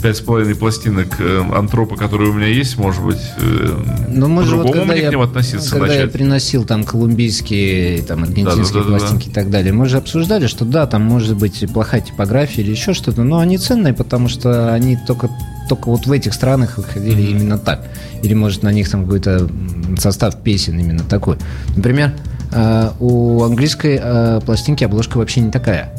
пять 0.00 0.16
с 0.16 0.20
половиной 0.20 0.54
пластинок 0.54 1.20
э, 1.20 1.42
антропа, 1.54 1.96
которые 1.96 2.30
у 2.30 2.32
меня 2.32 2.46
есть, 2.46 2.78
может 2.78 3.02
быть, 3.02 3.20
э, 3.38 3.76
Ну, 4.08 4.28
мы 4.28 4.44
же 4.44 4.56
вот 4.56 4.72
когда 4.72 4.84
мне 4.84 5.02
я, 5.02 5.08
к 5.08 5.10
ним 5.10 5.20
относиться 5.20 5.70
когда 5.70 5.86
я 5.86 6.00
начать. 6.00 6.12
приносил 6.12 6.64
там 6.64 6.84
колумбийские, 6.84 8.02
там 8.02 8.22
аргентинские 8.22 8.64
Да-да-да-да-да. 8.64 8.98
пластинки 8.98 9.28
и 9.28 9.32
так 9.32 9.50
далее, 9.50 9.72
мы 9.72 9.86
же 9.86 9.96
обсуждали, 9.98 10.46
что 10.46 10.64
да, 10.64 10.86
там 10.86 11.02
может 11.02 11.36
быть 11.36 11.64
плохая 11.72 12.00
типография 12.00 12.62
или 12.62 12.70
еще 12.70 12.94
что-то, 12.94 13.22
но 13.22 13.38
они 13.38 13.58
ценные, 13.58 13.94
потому 13.94 14.28
что 14.28 14.72
они 14.72 14.96
только 15.06 15.30
только 15.68 15.88
вот 15.88 16.06
в 16.06 16.12
этих 16.12 16.32
странах 16.32 16.78
выходили 16.78 17.20
именно 17.20 17.58
так. 17.58 17.84
Или, 18.22 18.34
может, 18.34 18.62
на 18.62 18.72
них 18.72 18.90
там 18.90 19.04
какой-то 19.04 19.48
состав 19.98 20.36
песен 20.42 20.78
именно 20.78 21.04
такой. 21.04 21.36
Например, 21.76 22.12
э, 22.52 22.90
у 22.98 23.42
английской 23.42 24.00
э, 24.02 24.40
пластинки 24.44 24.82
обложка 24.84 25.18
вообще 25.18 25.40
не 25.40 25.50
такая. 25.50 25.92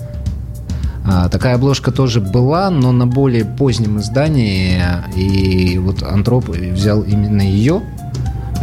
А, 1.11 1.27
такая 1.27 1.55
обложка 1.55 1.91
тоже 1.91 2.21
была, 2.21 2.69
но 2.69 2.91
на 2.91 3.07
более 3.07 3.43
позднем 3.43 3.99
издании. 3.99 4.79
И 5.15 5.79
вот 5.79 6.03
Антроп 6.03 6.49
взял 6.49 7.01
именно 7.01 7.41
ее. 7.41 7.81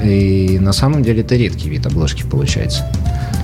И 0.05 0.59
на 0.61 0.73
самом 0.73 1.03
деле 1.03 1.23
это 1.23 1.35
редкий 1.35 1.69
вид 1.69 1.87
обложки 1.87 2.23
получается. 2.23 2.87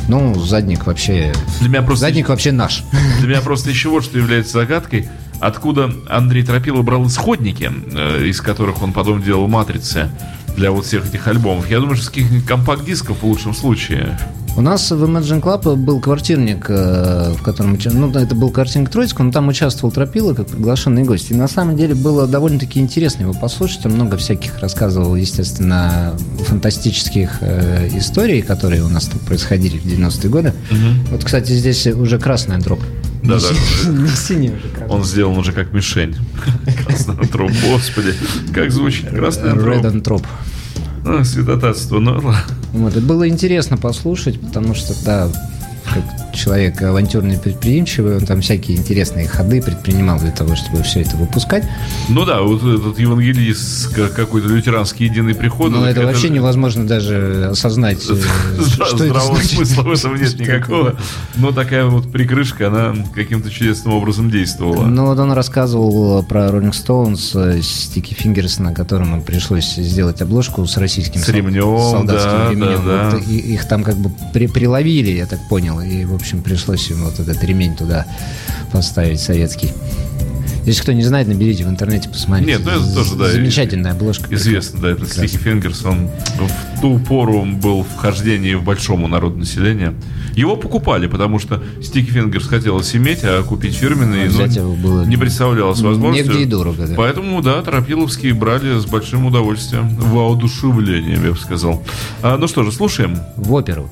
Ну, 0.09 0.35
задник 0.38 0.87
вообще... 0.87 1.33
Для 1.59 1.69
меня 1.69 1.83
просто 1.83 2.07
Задник 2.07 2.29
вообще 2.29 2.53
наш. 2.53 2.85
Для 3.19 3.29
меня 3.29 3.41
просто 3.41 3.71
еще 3.71 3.88
вот 3.88 4.05
что 4.05 4.19
является 4.19 4.53
загадкой. 4.53 5.09
Откуда 5.41 5.93
Андрей 6.09 6.45
Тропилов 6.45 6.85
брал 6.85 7.05
исходники, 7.09 7.73
э, 7.95 8.27
из 8.27 8.41
которых 8.41 8.83
он 8.83 8.93
потом 8.93 9.21
делал 9.21 9.49
матрицы 9.49 10.11
для 10.57 10.71
вот 10.71 10.87
всех 10.87 11.09
этих 11.09 11.27
альбомов? 11.27 11.69
Я 11.69 11.81
думаю, 11.81 11.97
что 11.97 12.05
с 12.05 12.09
каких-нибудь 12.09 12.47
компакт-дисков 12.47 13.19
в 13.23 13.27
лучшем 13.27 13.53
случае. 13.53 14.17
У 14.55 14.61
нас 14.61 14.91
в 14.91 15.03
Imagine 15.03 15.41
Club 15.41 15.77
был 15.77 15.99
квартирник, 15.99 16.67
э, 16.69 17.33
в 17.33 17.43
котором... 17.43 17.79
Ну, 17.83 18.11
это 18.11 18.35
был 18.35 18.51
квартирник 18.51 18.91
Троицкого, 18.91 19.25
но 19.25 19.33
там 19.33 19.49
участвовал 19.49 19.93
Тропила 19.93 20.35
как 20.35 20.47
приглашенный 20.47 21.05
гость. 21.05 21.31
И 21.31 21.35
на 21.35 21.49
самом 21.49 21.75
деле 21.75 21.95
было 21.95 22.27
довольно-таки 22.27 22.79
интересно 22.79 23.23
его 23.23 23.33
послушать. 23.33 23.87
Он 23.87 23.93
много 23.93 24.19
всяких 24.19 24.59
рассказывал, 24.59 25.17
естественно, 25.17 26.15
фантастических 26.47 27.38
э, 27.41 27.88
историй, 27.95 28.43
которые 28.43 28.83
у 28.85 28.88
нас 28.88 29.07
там 29.07 29.21
происходили 29.21 29.79
в 29.79 29.87
90-е 29.87 30.29
годы. 30.29 30.53
Вот, 31.11 31.25
кстати, 31.25 31.53
здесь 31.53 31.87
уже 31.87 32.19
красный 32.19 32.57
антроп. 32.57 32.81
Да, 33.23 33.38
да. 33.38 33.91
Не 33.91 34.09
синий 34.09 34.51
уже 34.51 34.69
красный. 34.69 34.97
Он 34.97 35.05
сделан 35.05 35.38
уже 35.38 35.53
как 35.53 35.73
мишень. 35.73 36.17
Красный 36.87 37.15
антроп, 37.15 37.53
господи. 37.71 38.15
Как 38.53 38.71
звучит 38.71 39.09
красный 39.09 39.53
Red 39.53 39.87
антроп. 39.87 40.23
Antrop. 40.23 40.27
А, 41.05 41.25
святотатство. 41.25 41.99
Ну, 41.99 42.15
ладно. 42.15 42.37
Вот, 42.73 42.97
и 42.97 43.01
было 43.01 43.29
интересно 43.29 43.77
послушать, 43.77 44.41
потому 44.41 44.75
что, 44.75 44.95
да, 45.05 45.29
как 45.93 46.35
человек 46.35 46.81
авантюрный, 46.83 47.39
предприимчивый, 47.39 48.17
он 48.17 48.25
там 48.27 48.41
всякие 48.41 48.79
интересные 48.79 49.29
ходы 49.29 49.61
предпринимал 49.61 50.19
для 50.19 50.31
того, 50.31 50.57
чтобы 50.57 50.83
все 50.83 51.01
это 51.03 51.17
выпускать. 51.17 51.65
Ну 52.09 52.25
да, 52.25 52.41
вот 52.43 52.63
этот 52.63 52.99
евангелист, 52.99 53.95
как- 53.95 54.15
какой-то 54.15 54.49
лютеранский 54.49 55.07
единый 55.07 55.35
приход. 55.35 55.71
Но 55.71 55.83
так 55.83 55.91
это 55.97 56.07
вообще 56.07 56.31
невозможно 56.31 56.87
даже 56.87 57.49
осознать, 57.51 57.99
э, 58.09 58.17
что 58.67 58.85
это 58.87 58.97
Здравого 58.97 59.37
смысла 59.41 59.83
в 59.83 59.93
этом 59.93 60.15
нет 60.17 60.39
никакого. 60.41 60.89
это? 60.91 60.99
Но 61.37 61.53
такая 61.53 61.85
вот 61.87 62.11
прикрышка, 62.11 62.69
она 62.69 62.95
каким-то 63.15 63.51
чудесным 63.51 63.95
образом 63.95 64.31
действовала. 64.31 64.87
Ну, 64.87 65.07
вот 65.07 65.19
он 65.19 65.33
рассказывал 65.33 66.23
про 66.23 66.47
Rolling 66.49 66.73
Stones, 66.73 67.61
Стики 67.63 68.15
Фингерс, 68.15 68.59
на 68.59 68.73
котором 68.73 69.21
пришлось 69.23 69.75
сделать 69.75 70.23
обложку 70.23 70.67
с 70.67 70.77
российским 70.79 71.21
С 71.21 71.29
ремнем, 71.29 71.79
солдатским 71.79 72.31
да, 72.31 72.51
ремнем. 72.51 72.87
да, 72.87 73.11
да. 73.11 73.17
Вот 73.17 73.29
их 73.29 73.69
там 73.69 73.83
как 73.85 73.97
бы 73.97 74.11
при- 74.33 74.47
приловили, 74.47 75.11
я 75.11 75.27
так 75.27 75.39
понял, 75.49 75.81
и, 75.83 76.05
в 76.05 76.14
общем, 76.14 76.42
пришлось 76.42 76.90
им 76.90 77.05
вот 77.05 77.18
этот 77.18 77.42
ремень 77.45 77.77
туда 77.77 78.07
поставить 78.73 79.21
советский. 79.21 79.73
Если 80.64 80.83
кто 80.83 80.92
не 80.92 81.03
знает, 81.03 81.27
наберите 81.27 81.64
в 81.64 81.68
интернете, 81.68 82.09
посмотрите. 82.09 82.53
Нет, 82.53 82.62
ну 82.64 82.71
это 82.71 82.95
тоже, 82.95 83.16
да, 83.16 83.29
Замечательная 83.29 83.92
обложка. 83.92 84.33
Известно, 84.33 84.81
да, 84.81 84.90
это. 84.90 85.07
Sticky 85.07 85.37
Fingers, 85.37 85.85
он 85.85 86.09
в 86.38 86.81
ту 86.81 87.01
пору 87.01 87.45
был 87.45 87.83
в 87.83 87.97
хождении 87.97 88.55
в 88.55 88.62
большому 88.62 89.09
народу 89.09 89.38
населения. 89.38 89.92
Его 90.37 90.55
покупали, 90.57 91.09
потому 91.09 91.40
что 91.40 91.62
Sticky 91.83 92.11
Fingers 92.11 92.47
хотелось 92.47 92.95
иметь, 92.95 93.21
а 93.25 93.42
купить 93.42 93.75
фирменный 93.75 94.29
А 94.29 94.31
ну, 94.31 94.45
его 94.45 94.75
было 94.75 95.05
не 95.05 95.16
представлялось 95.16 95.81
возможностью. 95.81 96.29
негде 96.29 96.45
и 96.45 96.47
дорого, 96.47 96.87
да. 96.87 96.95
Поэтому, 96.97 97.42
да, 97.42 97.61
Тропилловские 97.62 98.33
брали 98.33 98.79
с 98.79 98.87
большим 98.87 99.27
удовольствием, 99.27 99.97
воодушевлением, 99.97 101.25
я 101.25 101.33
бы 101.33 101.38
сказал. 101.38 101.83
А, 102.23 102.38
ну 102.38 102.47
что 102.47 102.62
же, 102.62 102.71
слушаем. 102.71 103.18
В 103.37 103.53
оперу. 103.53 103.90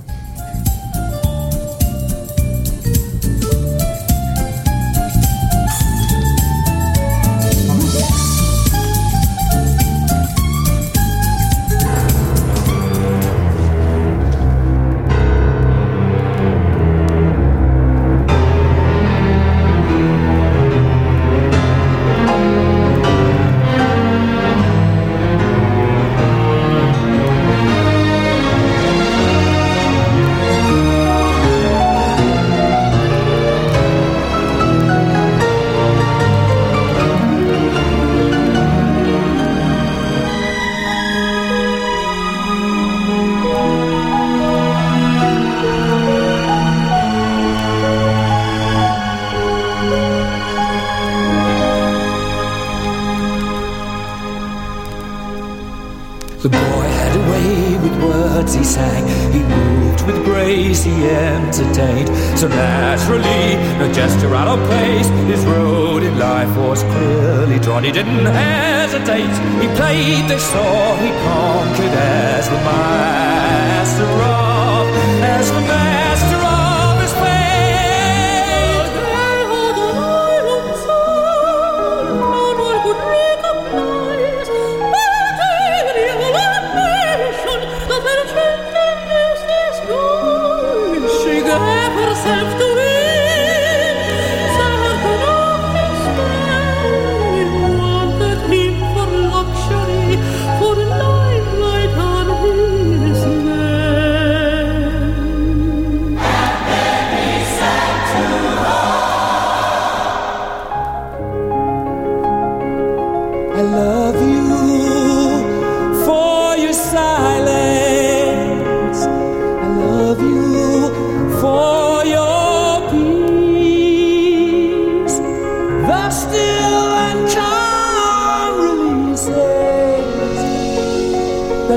so 62.41 62.49
naturally, 62.49 63.57
no 63.77 63.93
gesture 63.93 64.35
out 64.35 64.49
of 64.49 64.67
place. 64.67 65.07
His 65.29 65.45
road 65.45 66.03
in 66.03 66.19
life 66.19 66.49
was 66.57 66.83
clearly 66.85 67.59
drawn. 67.59 67.85
He 67.85 67.93
didn't 67.93 68.25
hesitate. 68.25 69.35
He 69.61 69.69
played 69.77 70.27
the 70.27 70.39
song 70.39 70.99
he 71.01 71.11
conquered 71.11 71.93
as 71.93 72.49
the 72.49 72.57
mind. 72.65 73.20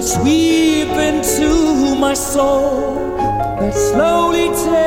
Sweep 0.05 0.89
into 0.89 1.95
my 1.95 2.13
soul, 2.13 3.15
that 3.59 3.73
slowly 3.73 4.49
takes. 4.49 4.82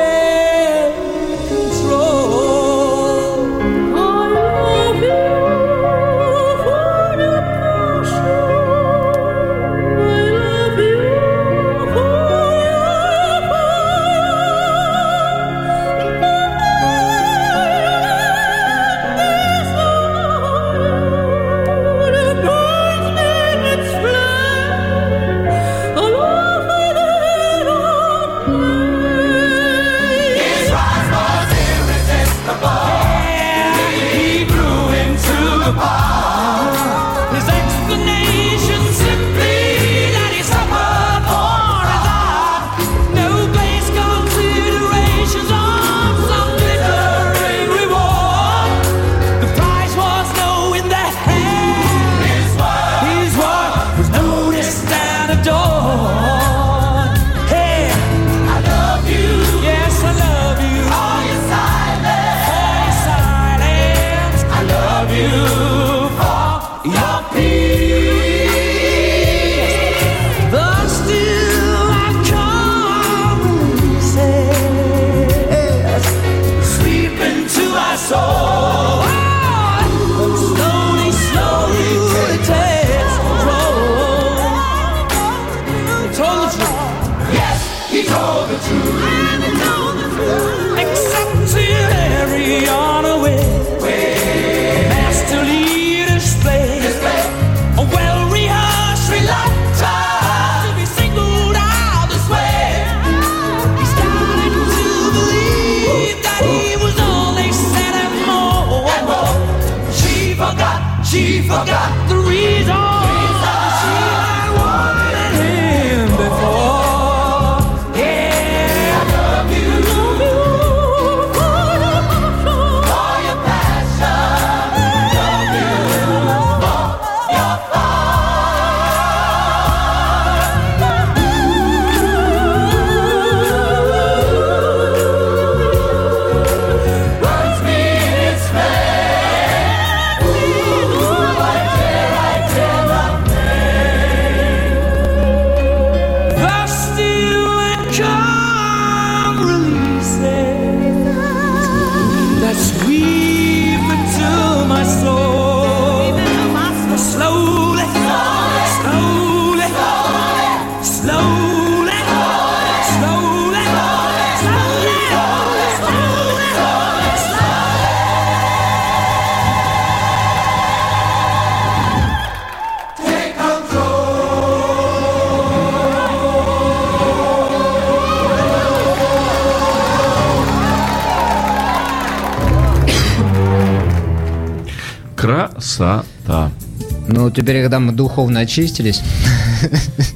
теперь, 187.37 187.61
когда 187.61 187.79
мы 187.79 187.93
духовно 187.93 188.39
очистились... 188.39 189.01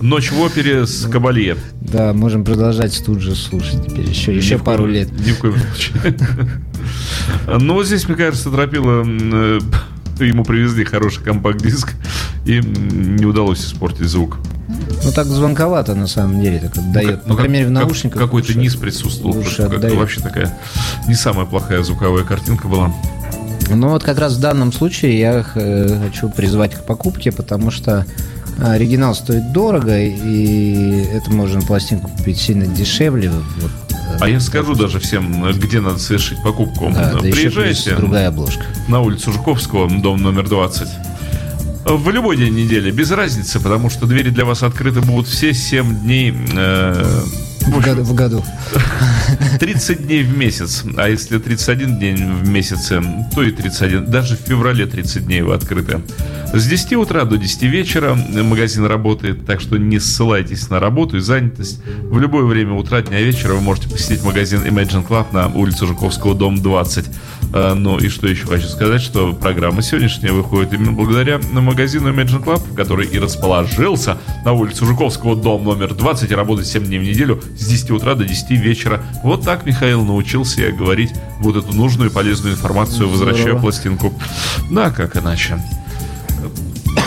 Ночь 0.01 0.31
в 0.31 0.41
опере 0.41 0.87
с 0.87 1.05
Кабалье. 1.05 1.55
Да, 1.79 2.13
можем 2.13 2.43
продолжать 2.43 2.99
тут 3.05 3.21
же 3.21 3.35
слушать 3.35 3.87
теперь 3.87 4.09
еще, 4.09 4.35
еще 4.35 4.57
пару 4.57 4.87
лет. 4.87 5.09
Ни 5.25 5.31
в 5.31 5.37
коем 5.37 5.55
случае. 5.57 6.17
Ну, 7.45 7.59
Но 7.59 7.83
здесь, 7.83 8.07
мне 8.07 8.17
кажется, 8.17 8.49
Тропила 8.49 9.03
э, 9.05 9.59
ему 10.19 10.43
привезли 10.43 10.83
хороший 10.83 11.23
компакт-диск 11.23 11.93
и 12.45 12.59
не 12.59 13.25
удалось 13.25 13.63
испортить 13.63 14.07
звук. 14.07 14.39
Ну 15.03 15.11
так 15.11 15.27
звонковато 15.27 15.93
на 15.93 16.07
самом 16.07 16.41
деле, 16.41 16.59
так 16.59 16.77
отдает. 16.77 17.21
Ну, 17.21 17.23
По 17.23 17.29
ну, 17.29 17.35
крайней 17.35 17.53
мере, 17.53 17.67
в 17.67 17.71
наушниках. 17.71 18.19
Какой-то 18.19 18.57
низ 18.57 18.75
присутствовал. 18.75 19.35
Вообще 19.35 20.21
такая 20.21 20.57
не 21.07 21.13
самая 21.13 21.45
плохая 21.45 21.83
звуковая 21.83 22.23
картинка 22.23 22.67
была. 22.67 22.91
Ну 23.75 23.89
вот 23.89 24.03
как 24.03 24.19
раз 24.19 24.33
в 24.33 24.39
данном 24.39 24.71
случае 24.71 25.19
я 25.19 25.45
э, 25.55 25.99
хочу 26.03 26.29
призвать 26.29 26.75
к 26.75 26.83
покупке, 26.83 27.31
потому 27.31 27.71
что 27.71 28.05
э, 28.57 28.63
оригинал 28.63 29.15
стоит 29.15 29.51
дорого, 29.51 29.97
и 29.97 31.05
это 31.13 31.31
можно 31.31 31.61
пластинку 31.61 32.09
купить 32.09 32.37
сильно 32.37 32.65
дешевле. 32.65 33.29
Вот. 33.29 33.71
Э, 33.91 34.17
а 34.19 34.29
я 34.29 34.39
скажу 34.39 34.75
даже 34.75 34.99
всем, 34.99 35.49
где 35.53 35.79
надо 35.79 35.99
совершить 35.99 36.41
покупку. 36.43 36.91
Да, 36.93 37.17
Приезжайте. 37.19 37.91
Да 37.91 37.97
другая 37.97 38.27
обложка. 38.27 38.63
На 38.87 39.01
улицу 39.01 39.31
Жуковского, 39.31 39.89
дом 39.89 40.21
номер 40.21 40.47
20. 40.47 40.87
В 41.85 42.09
любой 42.09 42.37
день 42.37 42.53
недели, 42.53 42.91
без 42.91 43.09
разницы, 43.11 43.59
потому 43.59 43.89
что 43.89 44.05
двери 44.05 44.29
для 44.29 44.45
вас 44.45 44.63
открыты 44.63 45.01
будут 45.01 45.27
все 45.27 45.53
7 45.53 46.01
дней. 46.01 46.35
Э 46.55 47.21
в 47.61 47.79
году. 47.79 48.03
В 48.03 48.13
году. 48.13 48.43
30 49.59 50.07
дней 50.07 50.23
в 50.23 50.37
месяц. 50.37 50.83
А 50.97 51.07
если 51.07 51.37
31 51.37 51.99
день 51.99 52.33
в 52.33 52.49
месяце, 52.49 53.01
то 53.33 53.43
и 53.43 53.51
31. 53.51 54.09
Даже 54.09 54.35
в 54.35 54.39
феврале 54.39 54.85
30 54.85 55.25
дней 55.25 55.41
вы 55.41 55.53
открыты. 55.53 56.01
С 56.53 56.65
10 56.65 56.93
утра 56.93 57.23
до 57.23 57.37
10 57.37 57.63
вечера 57.63 58.13
магазин 58.13 58.85
работает, 58.85 59.45
так 59.45 59.61
что 59.61 59.77
не 59.77 59.99
ссылайтесь 59.99 60.69
на 60.69 60.79
работу 60.79 61.17
и 61.17 61.19
занятость. 61.21 61.79
В 62.03 62.19
любое 62.19 62.43
время 62.43 62.73
утра, 62.73 63.01
дня, 63.01 63.21
вечера 63.21 63.53
вы 63.53 63.61
можете 63.61 63.89
посетить 63.89 64.23
магазин 64.23 64.61
Imagine 64.63 65.07
Club 65.07 65.27
на 65.31 65.47
улице 65.47 65.85
Жуковского, 65.85 66.35
дом 66.35 66.61
20. 66.61 67.05
А, 67.53 67.75
Ну 67.75 67.97
и 67.97 68.09
что 68.09 68.27
еще 68.27 68.45
хочу 68.45 68.67
сказать, 68.67 69.01
что 69.01 69.33
программа 69.33 69.81
сегодняшняя 69.81 70.31
выходит 70.31 70.73
именно 70.73 70.93
благодаря 70.93 71.39
магазину 71.51 72.11
Imagine 72.11 72.43
Club, 72.43 72.73
который 72.75 73.07
и 73.07 73.19
расположился 73.19 74.17
на 74.45 74.53
улице 74.53 74.85
Жуковского, 74.85 75.35
дом 75.35 75.63
номер 75.63 75.93
20, 75.93 76.31
и 76.31 76.35
работает 76.35 76.67
7 76.67 76.85
дней 76.85 76.99
в 76.99 77.03
неделю 77.03 77.41
с 77.57 77.67
10 77.67 77.91
утра 77.91 78.15
до 78.15 78.23
10 78.23 78.51
вечера. 78.51 79.01
Вот 79.23 79.43
так 79.43 79.65
Михаил 79.65 80.05
научился 80.05 80.61
я 80.61 80.71
говорить 80.71 81.11
вот 81.39 81.55
эту 81.55 81.73
нужную 81.73 82.09
и 82.09 82.13
полезную 82.13 82.53
информацию, 82.55 83.09
возвращая 83.09 83.43
Здорово. 83.43 83.61
пластинку. 83.61 84.13
Да, 84.69 84.91
как 84.91 85.17
иначе. 85.17 85.61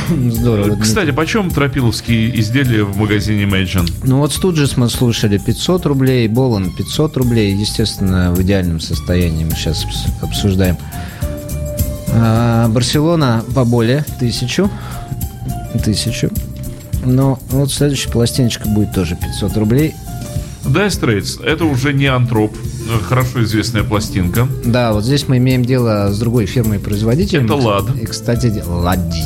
Здорово. 0.30 0.66
Дмитрий. 0.68 0.82
Кстати, 0.82 1.10
почем 1.12 1.50
тропиловские 1.50 2.38
изделия 2.40 2.84
в 2.84 2.96
магазине 2.96 3.44
Imagine? 3.44 3.90
Ну 4.04 4.18
вот 4.18 4.32
Студжес 4.32 4.76
мы 4.76 4.88
слушали 4.90 5.38
500 5.38 5.86
рублей, 5.86 6.28
Болан 6.28 6.70
500 6.70 7.16
рублей, 7.16 7.54
естественно, 7.54 8.32
в 8.32 8.42
идеальном 8.42 8.80
состоянии 8.80 9.44
мы 9.44 9.52
сейчас 9.52 9.84
обс- 9.84 10.10
обсуждаем. 10.24 10.76
А, 12.12 12.68
Барселона 12.68 13.44
поболее, 13.54 14.04
тысячу, 14.20 14.70
тысячу. 15.84 16.30
Но 17.04 17.38
вот 17.50 17.72
следующая 17.72 18.10
пластиночка 18.10 18.68
будет 18.68 18.92
тоже 18.94 19.16
500 19.16 19.56
рублей. 19.56 19.94
Dire 20.64 20.86
Straits, 20.88 21.44
это 21.44 21.64
уже 21.66 21.92
не 21.92 22.06
антроп, 22.06 22.56
э, 22.56 22.98
хорошо 23.04 23.42
известная 23.44 23.82
пластинка. 23.82 24.48
Да, 24.64 24.94
вот 24.94 25.04
здесь 25.04 25.28
мы 25.28 25.36
имеем 25.36 25.62
дело 25.62 26.10
с 26.10 26.18
другой 26.18 26.46
фирмой-производителем. 26.46 27.44
Это 27.44 27.54
«Лад». 27.56 27.84
И, 28.00 28.06
кстати, 28.06 28.62
Ладди. 28.66 29.22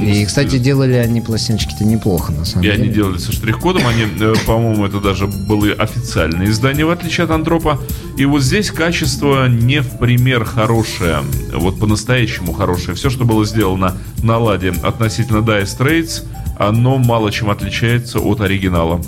И, 0.00 0.24
кстати, 0.26 0.58
делали 0.58 0.94
они 0.94 1.20
пластиночки-то 1.20 1.84
неплохо, 1.84 2.32
на 2.32 2.44
самом 2.44 2.64
И 2.64 2.68
деле. 2.70 2.82
они 2.84 2.92
делали 2.92 3.18
со 3.18 3.32
штрих-кодом, 3.32 3.86
они, 3.86 4.04
э, 4.20 4.34
по-моему, 4.46 4.84
это 4.86 5.00
даже 5.00 5.26
были 5.26 5.72
официальные 5.72 6.50
издания, 6.50 6.84
в 6.84 6.90
отличие 6.90 7.24
от 7.24 7.30
Антропа. 7.30 7.80
И 8.18 8.24
вот 8.26 8.42
здесь 8.42 8.70
качество 8.70 9.48
не 9.48 9.80
в 9.80 9.98
пример 9.98 10.44
хорошее, 10.44 11.20
вот 11.54 11.78
по-настоящему 11.78 12.52
хорошее. 12.52 12.96
Все, 12.96 13.08
что 13.10 13.24
было 13.24 13.44
сделано 13.46 13.96
на 14.22 14.38
ладе 14.38 14.74
относительно 14.82 15.38
Dire 15.38 15.64
Straits, 15.64 16.24
оно 16.58 16.98
мало 16.98 17.30
чем 17.32 17.50
отличается 17.50 18.18
от 18.18 18.40
оригинала. 18.40 19.00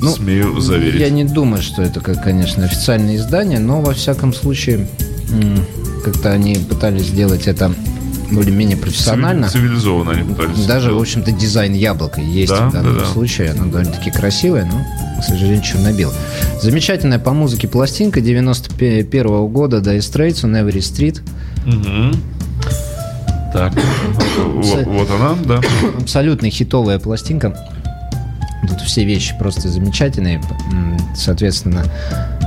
Ну, 0.00 0.10
Смею 0.10 0.60
заверить. 0.60 1.00
Я 1.00 1.10
не 1.10 1.24
думаю, 1.24 1.62
что 1.62 1.80
это, 1.82 2.00
конечно, 2.00 2.64
официальное 2.64 3.16
издание, 3.16 3.60
но 3.60 3.80
во 3.82 3.94
всяком 3.94 4.32
случае 4.34 4.88
как-то 6.04 6.32
они 6.32 6.56
пытались 6.56 7.06
сделать 7.06 7.46
это 7.46 7.72
более-менее 8.34 8.76
профессионально. 8.76 9.46
Цивили- 9.46 9.68
Цивилизованно 9.68 10.10
они 10.12 10.22
пытались. 10.34 10.64
Даже, 10.66 10.92
в 10.92 10.98
общем-то, 11.00 11.32
дизайн 11.32 11.74
яблока 11.74 12.20
есть 12.20 12.52
Да, 12.52 12.68
в 12.68 12.72
данном 12.72 12.94
да, 12.94 13.00
да. 13.00 13.06
случае. 13.06 13.50
Оно 13.50 13.66
довольно-таки 13.66 14.10
красивое, 14.10 14.64
но, 14.64 15.20
к 15.20 15.24
сожалению, 15.24 15.62
черно-белое. 15.62 16.16
Замечательная 16.60 17.18
по 17.18 17.32
музыке 17.32 17.68
пластинка 17.68 18.20
91 18.20 19.46
года 19.48 19.78
Dire 19.78 19.98
Straits 19.98 20.44
on 20.44 20.52
Every 20.62 20.78
Street. 20.78 21.20
Мгм. 21.66 22.14
Так, 23.52 23.72
вот, 24.54 24.86
вот 24.86 25.10
она, 25.10 25.34
да. 25.44 25.60
Абсолютно 26.00 26.48
хитовая 26.50 26.98
пластинка. 26.98 27.54
Тут 28.68 28.80
все 28.82 29.04
вещи 29.04 29.34
просто 29.38 29.68
замечательные. 29.68 30.40
Соответственно, 31.14 31.84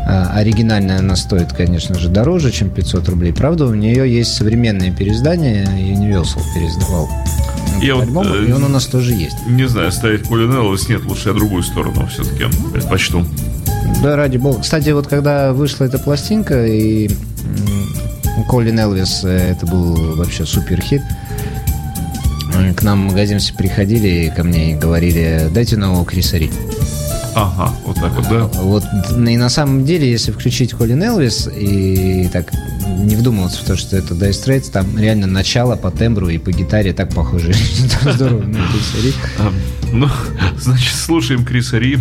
оригинальная 0.06 1.00
она 1.00 1.15
стоит, 1.15 1.54
конечно 1.54 1.98
же, 1.98 2.10
дороже, 2.10 2.52
чем 2.52 2.70
500 2.70 3.10
рублей. 3.10 3.34
Правда, 3.34 3.65
у 3.65 3.74
нее 3.74 4.12
есть 4.12 4.34
современное 4.36 4.91
переиздание. 4.91 5.65
Universal 5.65 6.41
переиздавал 6.54 7.10
Я 7.82 7.96
этот 7.96 8.10
вот, 8.10 8.26
альбом, 8.28 8.28
э, 8.28 8.50
и 8.50 8.52
он 8.52 8.63
у 8.63 8.68
нас 8.68 8.86
тоже 8.86 9.13
есть. 9.13 9.36
Не 9.48 9.68
знаю, 9.68 9.91
ставить 9.91 10.28
Колин 10.28 10.52
Элвис 10.52 10.88
нет, 10.89 11.04
лучше 11.06 11.30
я 11.30 11.36
другую 11.36 11.63
сторону 11.63 12.08
все-таки 12.08 12.46
предпочту. 12.72 13.26
Да, 14.04 14.15
ради 14.15 14.38
бога. 14.38 14.62
Кстати, 14.62 14.89
вот 14.89 15.08
когда 15.08 15.54
вышла 15.54 15.86
эта 15.86 15.98
пластинка, 15.98 16.65
и 16.65 17.10
Колин 18.48 18.80
Элвис, 18.80 19.24
э, 19.24 19.52
это 19.52 19.65
был 19.65 20.15
вообще 20.15 20.46
супер 20.46 20.82
хит. 20.82 21.02
К 22.78 22.84
нам 22.84 23.08
в 23.08 23.12
магазин 23.12 23.39
все 23.39 23.54
приходили 23.54 24.32
ко 24.36 24.44
мне 24.44 24.72
и 24.72 24.76
говорили, 24.76 25.50
дайте 25.54 25.78
нового 25.78 26.06
Криса 26.06 26.38
Ри. 26.38 26.50
Ага, 27.36 27.74
вот 27.86 27.95
так 27.98 28.13
вот, 28.13 28.30
да. 28.30 28.43
Вот, 28.62 28.84
и 29.12 29.38
на 29.38 29.50
самом 29.50 29.84
деле, 29.86 30.10
если 30.10 30.32
включить 30.32 30.71
Колин 30.74 31.04
Элвис 31.04 31.50
и 31.54 32.30
так 32.32 32.52
не 32.98 33.15
вдумываться 33.17 33.62
в 33.62 33.65
то, 33.65 33.76
что 33.76 33.98
это 33.98 34.13
Dire 34.13 34.30
Straits, 34.32 34.71
там 34.71 34.98
реально 34.98 35.28
начало 35.28 35.76
по 35.76 35.91
тембру 35.91 36.30
и 36.30 36.38
по 36.38 36.52
гитаре 36.52 36.93
так 36.93 37.13
похоже. 37.13 37.54
Здорово. 38.02 38.41
Ну, 38.41 38.58
Криса 38.71 39.04
Ри. 39.04 39.13
Ну, 39.91 40.10
значит, 40.58 40.95
слушаем 40.95 41.45
Криса 41.45 41.78
Ри. 41.78 42.00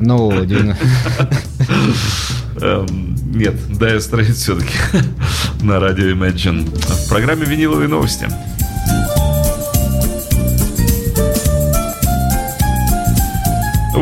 Нового 0.00 0.46
90 0.46 0.76
Эм, 2.62 3.16
Нет, 3.34 3.54
Dire 3.68 3.98
Straits 3.98 4.32
все-таки 4.32 4.72
на 5.60 5.78
радио 5.78 6.06
Imagine. 6.06 6.66
В 7.04 7.08
программе 7.10 7.44
«Виниловые 7.44 7.88
новости». 7.88 8.26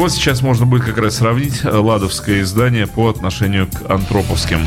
Вот 0.05 0.13
сейчас 0.13 0.43
можно 0.43 0.67
будет 0.67 0.85
как 0.85 0.99
раз 0.99 1.17
сравнить 1.17 1.65
э, 1.65 1.71
ладовское 1.71 2.43
издание 2.43 2.87
по 2.87 3.09
отношению 3.09 3.67
к 3.67 3.91
антроповским. 3.91 4.59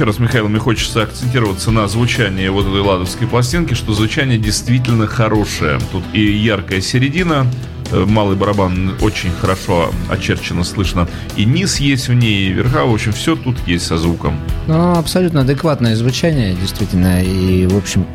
Еще 0.00 0.06
раз, 0.06 0.18
Михаил, 0.18 0.48
мне 0.48 0.58
хочется 0.58 1.02
акцентироваться 1.02 1.70
на 1.70 1.86
звучании 1.86 2.48
вот 2.48 2.66
этой 2.66 2.80
ладовской 2.80 3.26
пластинки, 3.26 3.74
что 3.74 3.92
звучание 3.92 4.38
действительно 4.38 5.06
хорошее. 5.06 5.78
Тут 5.92 6.02
и 6.14 6.22
яркая 6.22 6.80
середина, 6.80 7.46
э, 7.92 8.06
малый 8.06 8.34
барабан 8.34 8.94
очень 9.02 9.30
хорошо 9.30 9.92
очерчено 10.08 10.64
слышно, 10.64 11.06
и 11.36 11.44
низ 11.44 11.80
есть 11.80 12.08
в 12.08 12.14
ней, 12.14 12.48
и 12.48 12.52
верха, 12.54 12.86
в 12.86 12.94
общем, 12.94 13.12
все 13.12 13.36
тут 13.36 13.58
есть 13.66 13.84
со 13.84 13.98
звуком. 13.98 14.40
Ну, 14.68 14.96
абсолютно 14.96 15.42
адекватное 15.42 15.94
звучание, 15.94 16.54
действительно. 16.54 17.22
И, 17.22 17.66
в 17.66 17.76
общем, 17.76 18.06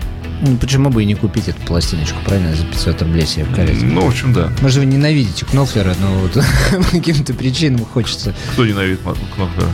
ну, 0.42 0.58
почему 0.58 0.90
бы 0.90 1.04
и 1.04 1.06
не 1.06 1.14
купить 1.14 1.50
эту 1.50 1.62
пластиночку, 1.68 2.18
правильно, 2.26 2.56
за 2.56 2.66
500 2.66 3.04
рублей 3.04 3.28
себе 3.28 3.46
в 3.46 3.54
коллекцию? 3.54 3.94
Ну, 3.94 4.02
в 4.02 4.08
общем, 4.08 4.34
да. 4.34 4.52
Может, 4.60 4.80
вы 4.80 4.86
ненавидите 4.86 5.46
Кнофлера, 5.46 5.94
но 6.02 6.08
вот 6.16 6.34
по 6.72 6.90
каким-то 6.90 7.36
причинам 7.36 7.86
хочется... 7.86 8.34
Кто 8.54 8.66
ненавидит 8.66 9.02
Кнофлера? 9.36 9.70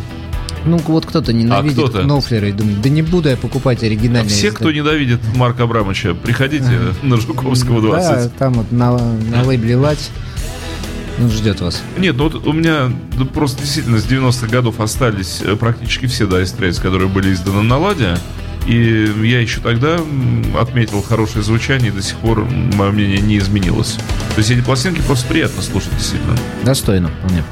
Ну, 0.66 0.80
вот 0.86 1.06
кто-то 1.06 1.34
ненавидит 1.34 1.78
кто-то? 1.78 2.04
Кнофлера 2.04 2.50
и 2.50 2.52
думает, 2.52 2.82
да 2.82 2.90
не 2.90 3.02
буду 3.02 3.30
я 3.30 3.38
покупать 3.38 3.84
оригинальные... 3.84 4.30
Все, 4.30 4.52
кто 4.52 4.72
ненавидит 4.72 5.20
Марка 5.36 5.64
Абрамовича, 5.64 6.14
приходите 6.14 6.80
на 7.02 7.18
Жуковского 7.18 7.82
20. 7.82 8.10
Да, 8.10 8.30
там 8.38 8.54
вот 8.54 8.72
на, 8.72 8.98
на 8.98 9.44
лейбле 9.44 9.76
«Лать» 9.76 10.12
он 11.20 11.30
ждет 11.30 11.62
вас. 11.62 11.84
Нет, 11.98 12.16
ну 12.16 12.30
вот 12.30 12.48
у 12.48 12.54
меня 12.54 12.92
ну, 13.18 13.26
просто 13.26 13.62
действительно 13.62 14.00
с 14.00 14.06
90-х 14.06 14.48
годов 14.48 14.80
остались 14.80 15.42
э, 15.42 15.56
практически 15.56 16.08
все 16.08 16.26
Straits, 16.26 16.82
которые 16.82 17.10
были 17.10 17.34
изданы 17.34 17.62
на 17.62 17.78
Ладе. 17.78 18.18
И 18.68 19.12
я 19.24 19.42
еще 19.42 19.60
тогда 19.60 20.00
отметил 20.60 21.02
хорошее 21.02 21.44
звучание, 21.44 21.90
и 21.90 21.92
до 21.92 22.02
сих 22.02 22.16
пор 22.18 22.46
мое 22.46 22.92
мнение 22.92 23.20
не 23.20 23.38
изменилось. 23.40 23.98
То 24.36 24.38
есть 24.38 24.52
эти 24.52 24.62
пластинки 24.62 25.02
просто 25.02 25.28
приятно 25.28 25.62
слушать, 25.62 25.92
действительно. 25.98 26.38
Достойно 26.64 27.10
вполне. 27.10 27.44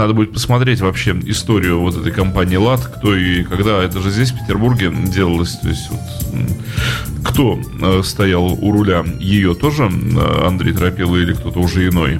Надо 0.00 0.14
будет 0.14 0.32
посмотреть 0.32 0.80
вообще 0.80 1.14
историю 1.26 1.78
вот 1.82 1.94
этой 1.94 2.10
компании 2.10 2.56
ЛАД, 2.56 2.80
кто 2.86 3.14
и 3.14 3.42
когда, 3.42 3.84
это 3.84 4.00
же 4.00 4.10
здесь, 4.10 4.30
в 4.30 4.38
Петербурге, 4.38 4.90
делалось. 4.90 5.58
То 5.58 5.68
есть 5.68 5.90
вот, 5.90 6.00
кто 7.22 7.60
э, 7.82 8.00
стоял 8.02 8.46
у 8.46 8.72
руля 8.72 9.04
ее 9.18 9.54
тоже, 9.54 9.90
э, 9.90 10.46
Андрей 10.46 10.72
Тропила 10.72 11.16
или 11.16 11.34
кто-то 11.34 11.60
уже 11.60 11.86
иной? 11.86 12.18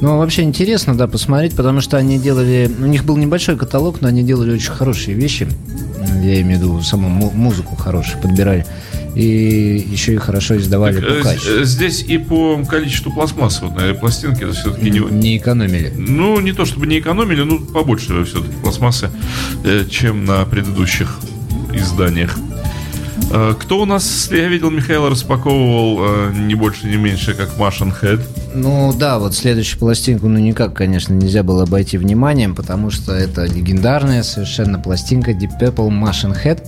Ну, 0.00 0.18
вообще 0.18 0.42
интересно, 0.42 0.96
да, 0.96 1.06
посмотреть, 1.06 1.54
потому 1.54 1.80
что 1.80 1.98
они 1.98 2.18
делали... 2.18 2.68
У 2.80 2.86
них 2.86 3.04
был 3.04 3.16
небольшой 3.16 3.56
каталог, 3.56 4.00
но 4.00 4.08
они 4.08 4.24
делали 4.24 4.50
очень 4.50 4.72
хорошие 4.72 5.16
вещи. 5.16 5.46
Я 6.24 6.40
имею 6.40 6.58
в 6.58 6.62
виду 6.62 6.82
саму 6.82 7.08
му- 7.08 7.30
музыку 7.30 7.76
хорошую 7.76 8.20
подбирали. 8.20 8.66
И 9.14 9.86
еще 9.90 10.14
и 10.14 10.16
хорошо 10.16 10.56
издавали 10.56 11.00
Так, 11.00 11.22
по 11.22 11.28
э, 11.28 11.60
э, 11.60 11.64
Здесь 11.64 12.02
и 12.02 12.18
по 12.18 12.62
количеству 12.64 13.12
пластмасс 13.12 13.60
вот 13.60 13.74
на 13.74 13.80
этой 13.80 13.98
пластинке 13.98 14.44
это 14.44 14.52
все-таки 14.52 14.90
не, 14.90 15.00
Не 15.00 15.36
экономили. 15.36 15.92
Ну, 15.96 16.40
не 16.40 16.52
то 16.52 16.64
чтобы 16.64 16.86
не 16.86 17.00
экономили, 17.00 17.42
ну, 17.42 17.60
побольше 17.60 18.24
все-таки 18.24 18.54
пластмассы, 18.62 19.10
э, 19.64 19.84
чем 19.90 20.24
на 20.24 20.44
предыдущих 20.44 21.18
изданиях. 21.72 22.36
Э, 23.30 23.54
Кто 23.58 23.80
у 23.80 23.84
нас, 23.84 24.28
я 24.32 24.48
видел, 24.48 24.70
Михаил 24.70 25.08
распаковывал 25.08 25.98
э, 26.00 26.32
не 26.34 26.54
больше, 26.54 26.86
не 26.86 26.96
меньше, 26.96 27.34
как 27.34 27.56
Машин 27.58 27.92
Head. 28.02 28.20
Ну 28.54 28.92
да, 28.92 29.18
вот 29.18 29.34
следующую 29.34 29.78
пластинку, 29.78 30.26
ну 30.28 30.38
никак, 30.38 30.74
конечно, 30.74 31.14
нельзя 31.14 31.42
было 31.42 31.62
обойти 31.62 31.96
вниманием, 31.98 32.54
потому 32.56 32.90
что 32.90 33.12
это 33.12 33.44
легендарная 33.44 34.22
совершенно 34.24 34.78
пластинка 34.80 35.30
Deep 35.30 35.60
Purple 35.60 35.88
Machine 35.90 36.36
Head. 36.44 36.66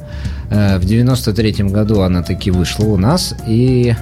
Э, 0.51 0.79
В 0.79 0.85
93 0.85 1.65
году 1.69 2.01
она 2.03 2.23
таки 2.23 2.51
вышла 2.51 2.85
у 2.85 2.97
нас, 2.97 3.35
и 3.47 3.95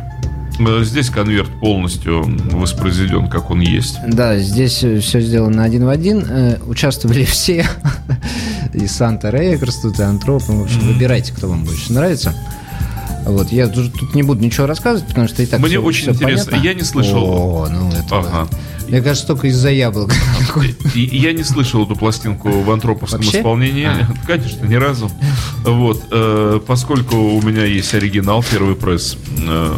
Здесь 0.82 1.08
конверт 1.08 1.48
полностью 1.58 2.22
воспроизведен, 2.52 3.28
как 3.30 3.50
он 3.50 3.60
есть. 3.60 3.96
да, 4.06 4.36
здесь 4.38 4.84
все 5.00 5.20
сделано 5.20 5.64
один 5.64 5.86
в 5.86 5.88
один. 5.88 6.22
Участвовали 6.66 7.24
все, 7.24 7.64
и 8.74 8.86
Санта 8.86 9.30
Рейкерс, 9.30 9.76
тут 9.82 9.98
и 9.98 10.02
Антроп, 10.02 10.42
в 10.42 10.62
общем, 10.62 10.80
выбирайте, 10.80 11.32
кто 11.32 11.48
вам 11.48 11.64
больше 11.64 11.92
нравится. 11.92 12.34
Вот, 13.26 13.52
я 13.52 13.68
тут 13.68 13.92
тут 13.92 14.14
не 14.14 14.22
буду 14.22 14.42
ничего 14.42 14.66
рассказывать, 14.66 15.06
потому 15.08 15.28
что 15.28 15.42
и 15.42 15.46
так 15.46 15.60
Мне 15.60 15.68
всё- 15.70 15.82
очень 15.82 16.02
всё 16.02 16.12
интересно. 16.12 16.50
понятно. 16.52 16.66
Я 16.68 16.74
не 16.74 16.82
слышал. 16.82 17.22
О, 17.22 17.68
ну 17.70 17.90
это... 17.90 18.18
Ага. 18.18 18.48
Мне 18.88 19.02
кажется, 19.02 19.26
только 19.28 19.46
из-за 19.48 19.70
яблок. 19.70 20.12
Я 20.94 21.32
не 21.32 21.44
слышал 21.44 21.84
эту 21.84 21.94
пластинку 21.94 22.50
в 22.50 22.70
антроповском 22.72 23.20
Вообще? 23.20 23.38
исполнении. 23.38 23.86
А. 23.86 24.08
Конечно, 24.26 24.66
ни 24.66 24.74
разу. 24.74 25.10
Вот. 25.64 26.02
э, 26.10 26.60
Поскольку 26.66 27.16
у 27.16 27.42
меня 27.42 27.64
есть 27.64 27.94
оригинал, 27.94 28.42
первый 28.50 28.74
пресс. 28.74 29.16
э, 29.46 29.74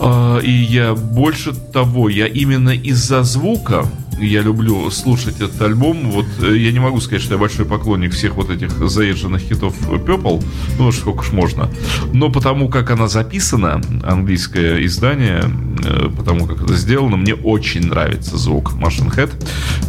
э, 0.00 0.40
И 0.44 0.50
я 0.50 0.94
больше 0.94 1.52
того, 1.52 2.08
я 2.08 2.26
именно 2.26 2.70
из-за 2.70 3.22
звука 3.22 3.84
я 4.18 4.42
люблю 4.42 4.90
слушать 4.90 5.36
этот 5.40 5.60
альбом. 5.62 6.10
Вот 6.10 6.26
э, 6.42 6.56
я 6.56 6.72
не 6.72 6.78
могу 6.78 7.00
сказать, 7.00 7.22
что 7.22 7.34
я 7.34 7.38
большой 7.38 7.64
поклонник 7.64 8.12
всех 8.12 8.34
вот 8.34 8.50
этих 8.50 8.70
заезженных 8.88 9.42
хитов 9.42 9.74
Purple, 9.88 10.44
ну 10.78 10.92
сколько 10.92 11.22
ж 11.22 11.32
можно. 11.32 11.70
Но 12.12 12.30
потому 12.30 12.68
как 12.68 12.90
она 12.90 13.08
записана, 13.08 13.80
английское 14.04 14.84
издание, 14.84 15.44
э, 15.84 16.08
потому 16.16 16.46
как 16.46 16.62
это 16.62 16.74
сделано, 16.74 17.16
мне 17.16 17.34
очень 17.34 17.86
нравится 17.86 18.36
звук 18.36 18.72
Machine 18.74 19.14
Head 19.14 19.32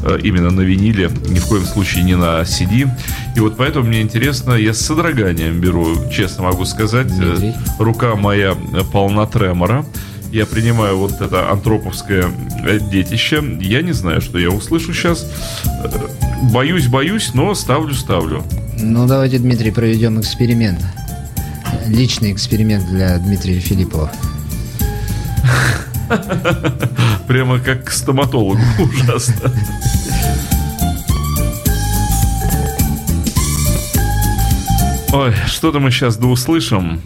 э, 0.03 0.19
именно 0.23 0.51
на 0.51 0.61
виниле, 0.61 1.09
ни 1.29 1.39
в 1.39 1.47
коем 1.47 1.63
случае 1.63 2.03
не 2.03 2.15
на 2.15 2.41
CD. 2.41 2.89
И 3.35 3.39
вот 3.39 3.57
поэтому 3.57 3.87
мне 3.87 4.01
интересно, 4.01 4.53
я 4.53 4.73
с 4.73 4.81
содроганием 4.81 5.59
беру, 5.59 6.09
честно 6.11 6.43
могу 6.43 6.65
сказать, 6.65 7.11
рука 7.79 8.15
моя 8.15 8.55
полна 8.91 9.25
тремора. 9.25 9.85
Я 10.31 10.45
принимаю 10.45 10.97
вот 10.97 11.21
это 11.21 11.49
антроповское 11.51 12.25
э, 12.65 12.79
детище, 12.79 13.43
я 13.61 13.81
не 13.81 13.93
знаю, 13.93 14.21
что 14.21 14.37
я 14.37 14.49
услышу 14.49 14.93
сейчас. 14.93 15.29
Боюсь, 16.51 16.87
боюсь, 16.87 17.33
но 17.33 17.55
ставлю, 17.55 17.93
ставлю. 17.93 18.43
Ну, 18.79 19.07
давайте, 19.07 19.39
Дмитрий, 19.39 19.71
проведем 19.71 20.19
эксперимент. 20.19 20.79
Личный 21.87 22.31
эксперимент 22.31 22.85
для 22.87 23.17
Дмитрия 23.17 23.59
Филиппова. 23.59 24.11
Прямо 27.27 27.59
как 27.59 27.85
к 27.85 27.91
стоматологу. 27.91 28.59
Ужасно. 28.79 29.51
Ой, 35.13 35.33
что-то 35.47 35.79
мы 35.79 35.89
сейчас 35.89 36.17
да 36.17 36.27
услышим. 36.27 37.01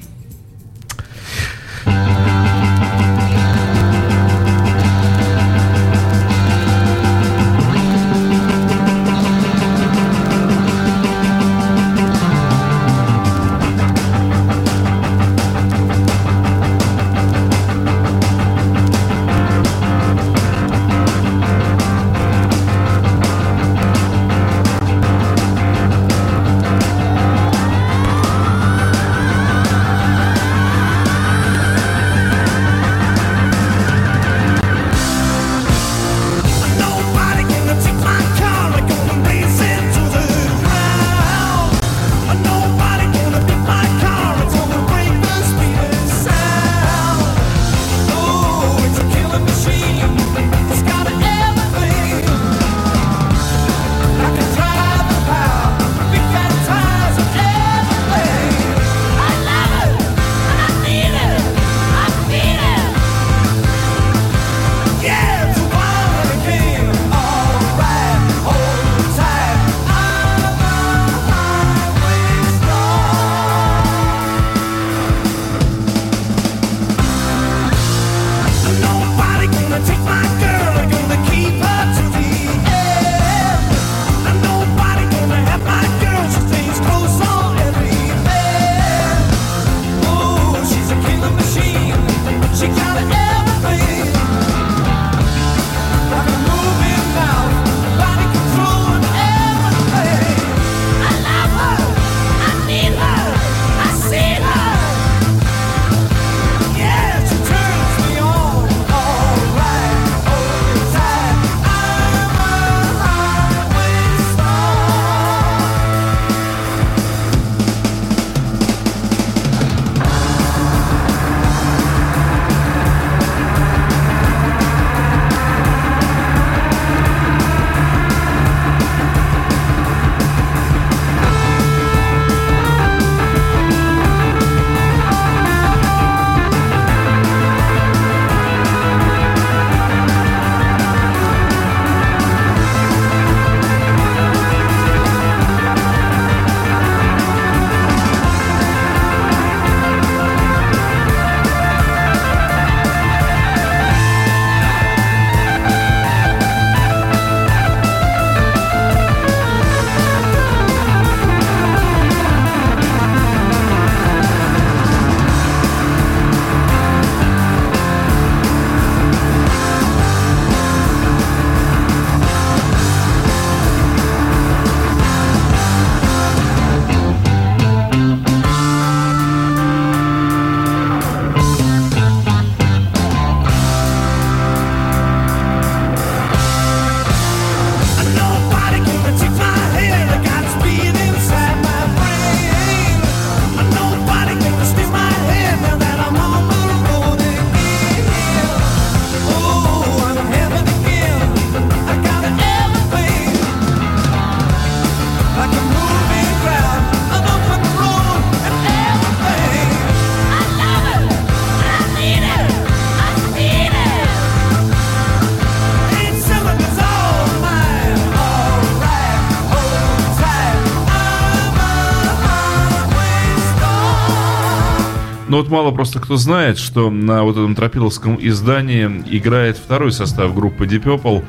Мало 225.51 225.71
просто 225.71 225.99
кто 225.99 226.15
знает, 226.17 226.57
что 226.57 226.89
на 226.89 227.23
вот 227.23 227.33
этом 227.37 227.53
тропиловском 227.55 228.17
издании 228.19 229.03
играет 229.09 229.57
второй 229.57 229.91
состав 229.91 230.33
группы 230.33 230.65
Deep 230.65 230.83
Purple. 230.83 231.23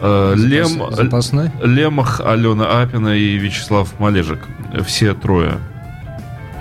Э, 0.00 0.34
Лем, 0.36 0.82
Запасной? 0.94 1.50
Лемах, 1.62 2.20
Алена 2.24 2.80
Апина 2.80 3.16
и 3.16 3.36
Вячеслав 3.36 3.98
Малежик. 3.98 4.40
Все 4.86 5.14
трое. 5.14 5.58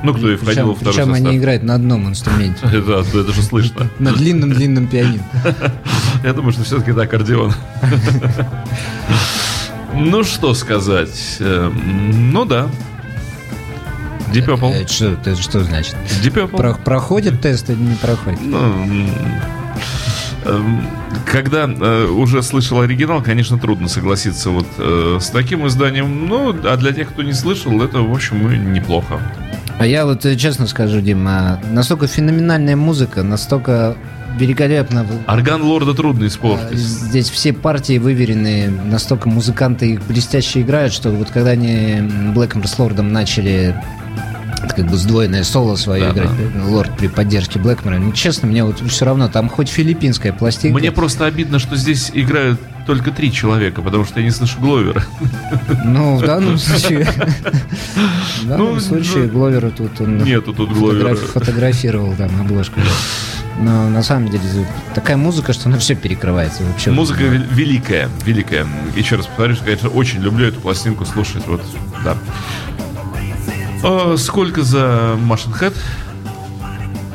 Ну, 0.04 0.14
кто 0.14 0.30
и 0.30 0.36
входил 0.36 0.68
во 0.68 0.74
Причем, 0.74 0.92
второй 0.92 0.94
причем 0.96 1.14
состав. 1.14 1.28
они 1.30 1.38
играют 1.38 1.64
на 1.64 1.76
одном 1.76 2.10
инструменте. 2.10 2.60
Это, 2.66 3.06
это 3.18 3.32
же 3.32 3.42
слышно. 3.42 3.90
На 4.00 4.12
длинном-длинном 4.12 4.88
пианино. 4.88 5.24
Я 6.26 6.34
думаю, 6.34 6.52
что 6.52 6.64
все-таки 6.66 6.92
это 6.92 7.04
аккордеон. 7.04 7.54
Ну, 9.96 10.24
что 10.24 10.54
сказать. 10.54 11.38
Э, 11.40 11.70
Ну, 11.72 12.44
да. 12.46 12.68
Deep 14.34 14.46
Purple. 14.48 14.74
Это 14.74 14.92
что, 14.92 15.06
это 15.12 15.36
что 15.36 15.64
значит? 15.64 15.96
Deep 16.24 16.34
Purple. 16.34 16.58
Про- 16.58 16.74
проходит 16.74 17.42
тест 17.42 17.70
или 17.70 17.78
не 17.78 17.96
проходит? 17.96 18.40
Ну, 18.42 18.58
эм, 20.46 20.88
когда 21.26 21.66
э, 21.70 22.06
уже 22.08 22.42
слышал 22.44 22.82
оригинал, 22.82 23.22
конечно, 23.22 23.58
трудно 23.58 23.88
согласиться 23.88 24.50
вот 24.50 24.68
э, 24.78 25.18
с 25.22 25.30
таким 25.30 25.68
изданием. 25.68 26.28
Ну, 26.28 26.56
а 26.64 26.78
для 26.78 26.92
тех, 26.92 27.10
кто 27.10 27.24
не 27.24 27.34
слышал, 27.34 27.82
это, 27.82 28.00
в 28.00 28.12
общем, 28.12 28.74
неплохо. 28.74 29.20
А 29.80 29.86
я 29.86 30.06
вот 30.06 30.26
э, 30.26 30.36
честно 30.36 30.68
скажу, 30.68 31.02
Дима, 31.02 31.60
настолько 31.72 32.08
феноменальная 32.08 32.76
музыка, 32.76 33.24
настолько 33.24 33.96
великолепно. 34.38 35.06
Орган 35.28 35.62
лорда 35.62 35.94
трудно 35.94 36.26
А, 36.26 36.28
испортить. 36.28 36.78
Здесь 36.78 37.30
все 37.30 37.54
партии 37.54 37.98
выверены, 38.00 38.68
настолько 38.68 39.30
музыканты 39.30 39.92
их 39.94 40.04
блестяще 40.04 40.62
играют, 40.62 40.94
что 40.94 41.12
вот 41.12 41.30
когда 41.30 41.52
они 41.52 42.02
Блэкмор 42.34 42.68
с 42.68 42.80
Лордом 42.80 43.12
начали 43.14 43.76
как 44.72 44.88
бы 44.88 44.96
сдвоенное 44.98 45.44
соло 45.44 45.76
свое 45.76 46.06
Да, 46.06 46.12
играть, 46.12 46.30
Лорд 46.66 46.98
при 46.98 47.08
поддержке 47.08 47.60
Блэкмора, 47.60 47.98
ну, 48.00 48.12
честно, 48.14 48.48
мне 48.48 48.64
вот 48.64 48.80
все 48.90 49.06
равно, 49.06 49.28
там 49.28 49.50
хоть 49.50 49.70
филиппинская 49.70 50.32
пластинка. 50.34 50.80
Мне 50.80 50.92
просто 50.92 51.26
обидно, 51.26 51.60
что 51.60 51.76
здесь 51.76 52.12
играют 52.14 52.60
только 52.88 53.12
три 53.12 53.32
человека, 53.32 53.82
потому 53.82 54.06
что 54.06 54.20
я 54.20 54.26
не 54.26 54.32
слышу 54.32 54.60
Гловера. 54.60 55.04
Ну, 55.86 56.18
в 56.18 56.22
данном 56.26 56.58
случае... 56.58 57.08
В 58.44 58.48
данном 58.48 58.74
Ну, 58.74 58.80
случае 58.80 59.24
ну, 59.24 59.30
Гловера 59.30 59.70
тут 59.70 60.02
он 60.02 60.18
Нету 60.18 60.54
тут 60.54 60.72
Гловера. 60.74 61.16
фотограф- 61.16 61.32
фотографировал 61.32 62.14
там 62.18 62.30
обложку. 62.42 62.80
Но 63.62 63.88
на 63.90 64.04
самом 64.04 64.30
деле 64.30 64.44
такая 64.96 65.16
музыка, 65.16 65.54
что 65.54 65.70
она 65.70 65.78
все 65.78 65.96
перекрывается. 65.96 66.64
Вообще. 66.64 66.92
Музыка 66.92 67.24
вел- 67.24 67.46
великая, 67.52 68.10
великая. 68.26 68.66
Еще 68.98 69.16
раз 69.16 69.28
повторюсь, 69.28 69.60
конечно, 69.64 69.90
очень 69.90 70.22
люблю 70.22 70.48
эту 70.48 70.60
пластинку 70.60 71.06
слушать. 71.06 71.44
Вот, 71.48 71.62
да. 72.04 72.18
А, 73.84 74.16
сколько 74.18 74.64
за 74.64 75.16
Машин 75.20 75.52
Head? 75.52 75.74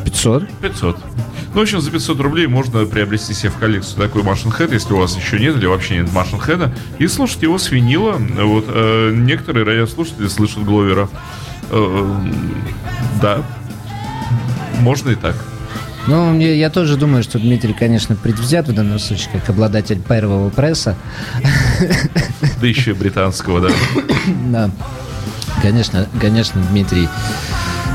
500. 0.05 0.49
500. 0.61 0.99
Ну, 1.55 1.61
в 1.61 1.63
общем, 1.63 1.81
за 1.81 1.91
500 1.91 2.21
рублей 2.21 2.47
можно 2.47 2.85
приобрести 2.85 3.33
себе 3.33 3.51
в 3.51 3.57
коллекцию 3.57 4.03
такой 4.03 4.23
Машин 4.23 4.51
Head, 4.51 4.73
если 4.73 4.93
у 4.93 4.99
вас 4.99 5.17
еще 5.17 5.41
нет 5.41 5.57
или 5.57 5.67
вообще 5.67 5.97
нет 5.97 6.13
Машин 6.13 6.39
Head, 6.39 6.71
и 6.99 7.07
слушать 7.07 7.43
его 7.43 7.59
с 7.59 7.71
винила. 7.71 8.13
Вот, 8.13 8.67
э, 8.69 9.13
некоторые 9.15 9.65
радиослушатели 9.65 10.29
слышат 10.29 10.65
Гловера. 10.65 11.09
Э, 11.71 12.17
да. 13.23 13.43
Можно 14.81 15.11
и 15.11 15.15
так. 15.15 15.37
Ну, 16.07 16.31
мне, 16.33 16.55
я 16.55 16.71
тоже 16.71 16.97
думаю, 16.97 17.23
что 17.23 17.39
Дмитрий, 17.39 17.75
конечно, 17.75 18.15
предвзят 18.15 18.69
в 18.69 18.75
данном 18.75 18.99
случае, 18.99 19.29
как 19.33 19.51
обладатель 19.51 20.01
первого 20.01 20.49
пресса. 20.51 20.97
Да 22.61 22.67
еще 22.67 22.91
и 22.91 22.95
британского, 22.95 23.61
да. 23.61 23.69
Да. 24.51 24.71
Конечно, 25.63 26.07
конечно, 26.21 26.61
Дмитрий 26.71 27.09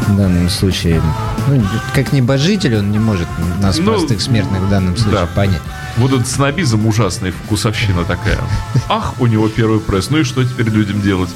в 0.08 0.18
данном 0.18 0.50
случае, 0.50 1.02
ну, 1.48 1.62
как 1.96 2.12
небожитель, 2.12 2.76
он 2.78 2.92
не 2.92 3.00
может 3.00 3.28
нас, 3.62 3.78
Ну, 3.78 3.86
простых 3.86 4.20
смертных, 4.22 4.60
в 4.62 4.70
данном 4.70 4.98
случае 4.98 5.22
да. 5.22 5.28
понять. 5.28 5.62
Вот 5.98 6.12
этот 6.12 6.28
снобизм 6.28 6.86
ужасный, 6.86 7.32
вкусовщина 7.32 8.04
такая. 8.04 8.38
Ах, 8.90 9.14
у 9.20 9.28
него 9.28 9.48
первый 9.48 9.80
пресс. 9.80 10.10
Ну 10.10 10.18
и 10.20 10.24
что 10.24 10.44
теперь 10.44 10.68
людям 10.70 11.02
делать? 11.02 11.30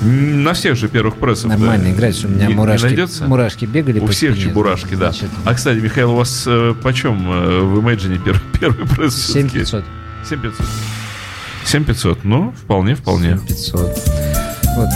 На 0.00 0.54
всех 0.54 0.76
же 0.76 0.88
первых 0.88 1.16
прессах. 1.16 1.50
Нормально 1.50 1.84
да. 1.84 1.90
играть, 1.92 2.24
у 2.24 2.28
меня 2.28 2.46
Не- 2.46 2.48
не 2.48 2.54
мурашки, 2.54 2.84
найдется? 2.86 3.24
мурашки 3.26 3.66
бегали 3.66 4.00
У 4.00 4.06
по 4.06 4.12
всех 4.12 4.32
спине, 4.34 4.48
чебурашки, 4.48 4.94
да. 4.94 5.10
значит, 5.12 5.28
А, 5.44 5.54
кстати, 5.54 5.78
Михаил, 5.78 6.12
у 6.12 6.16
вас 6.16 6.44
э, 6.46 6.74
почем 6.82 7.30
э, 7.30 7.60
в 7.60 7.78
Imagine 7.80 8.18
первый, 8.24 8.40
первый 8.60 8.86
пресс? 8.88 9.14
всё-таки? 9.14 9.64
7500. 9.64 9.84
7500. 10.28 10.66
7500, 11.66 12.24
ну, 12.24 12.52
вполне, 12.64 12.94
вполне. 12.94 13.38
500. 13.46 13.98
Вот. 14.76 14.88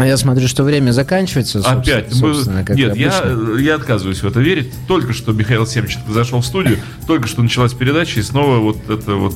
А 0.00 0.06
я 0.06 0.16
смотрю, 0.16 0.48
что 0.48 0.64
время 0.64 0.92
заканчивается. 0.92 1.60
Опять. 1.60 2.14
мы- 2.14 2.34
Нет, 2.74 2.96
я, 2.96 3.10
обычно. 3.18 3.58
я 3.58 3.74
отказываюсь 3.74 4.22
в 4.22 4.26
это 4.26 4.40
верить. 4.40 4.72
Только 4.88 5.12
что 5.12 5.32
Михаил 5.32 5.66
Семченко 5.66 6.10
зашел 6.12 6.40
в 6.40 6.46
студию, 6.46 6.78
только 7.06 7.28
что 7.28 7.42
началась 7.42 7.74
передача, 7.74 8.18
и 8.20 8.22
снова 8.22 8.58
вот 8.58 8.78
это 8.88 9.14
вот 9.16 9.34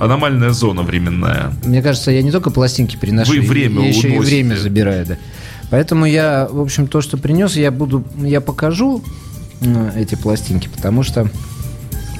аномальная 0.00 0.50
зона 0.50 0.82
временная. 0.82 1.52
Мне 1.64 1.80
кажется, 1.80 2.10
я 2.10 2.22
не 2.22 2.30
только 2.32 2.50
пластинки 2.50 2.96
приношу, 2.96 3.32
Вы 3.32 3.40
время 3.40 3.82
я 3.82 3.88
еще 3.88 4.08
и 4.14 4.18
время 4.18 4.56
забираю, 4.56 5.06
да. 5.06 5.16
Поэтому 5.70 6.04
я, 6.04 6.48
в 6.50 6.60
общем, 6.60 6.86
то, 6.86 7.00
что 7.00 7.16
принес, 7.16 7.56
я 7.56 7.70
буду, 7.70 8.04
я 8.18 8.40
покажу 8.42 9.02
м, 9.62 9.90
эти 9.96 10.14
пластинки, 10.16 10.68
потому 10.68 11.02
что 11.02 11.30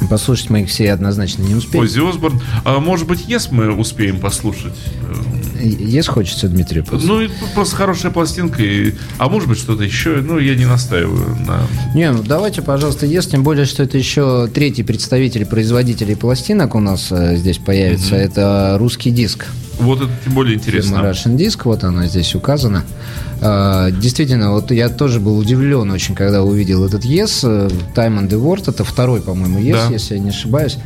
послушать 0.09 0.49
мы 0.51 0.63
их 0.63 0.69
все 0.71 0.91
однозначно 0.93 1.43
не 1.43 1.55
успеем. 1.55 1.85
Оззи 1.85 2.09
Осборн. 2.09 2.41
А 2.65 2.79
может 2.81 3.07
быть, 3.07 3.27
Yes 3.29 3.49
мы 3.51 3.71
успеем 3.73 4.19
послушать? 4.21 4.75
Есть 5.69 6.09
хочется, 6.09 6.49
Дмитрий, 6.49 6.83
послушать? 6.83 7.31
Ну, 7.41 7.47
просто 7.55 7.77
хорошая 7.77 8.13
пластинка. 8.13 8.63
И... 8.63 8.95
А 9.19 9.29
может 9.29 9.49
быть, 9.49 9.59
что-то 9.59 9.83
еще. 9.83 10.17
Ну, 10.17 10.39
я 10.39 10.55
не 10.55 10.67
настаиваю 10.67 11.37
на... 11.47 11.67
Не, 11.95 12.11
ну 12.13 12.23
давайте, 12.23 12.63
пожалуйста, 12.63 13.07
есть, 13.07 13.31
тем 13.31 13.43
более, 13.43 13.65
что 13.65 13.83
это 13.83 13.97
еще 13.99 14.49
третий 14.53 14.83
представитель 14.83 15.47
производителей 15.47 16.17
пластинок 16.17 16.75
у 16.75 16.81
нас 16.81 17.09
э, 17.11 17.37
здесь 17.37 17.59
появится. 17.59 18.15
Это 18.17 18.77
русский 18.79 19.11
диск. 19.11 19.47
Вот 19.81 20.01
это 20.01 20.11
тем 20.25 20.35
более 20.35 20.55
интересно. 20.57 20.97
Фирма 20.97 21.11
Russian 21.11 21.37
Disc, 21.37 21.61
вот 21.65 21.83
она 21.85 22.07
здесь 22.07 22.35
указана. 22.35 22.85
А, 23.41 23.91
Действительно, 23.91 24.53
вот 24.53 24.71
я 24.71 24.89
тоже 24.89 25.19
был 25.21 25.37
удивлен 25.37 25.91
очень, 25.91 26.15
когда 26.15 26.43
увидел 26.43 26.85
этот 26.85 27.05
Yes, 27.05 27.41
э, 27.43 27.69
Time 27.95 28.21
and 28.21 28.29
the 28.29 28.41
Word, 28.41 28.71
это 28.71 28.85
второй, 28.85 29.21
по-моему, 29.21 29.59
Yes, 29.59 29.89
Да. 29.89 29.93
если 29.93 30.15
я 30.15 30.21
не 30.21 30.31
ошибаюсь, 30.31 30.79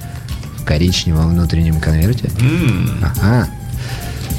в 0.57 0.65
коричневом 0.65 1.31
внутреннем 1.31 1.81
конверте. 1.81 2.31
М. 2.41 2.91
Ага, 3.03 3.49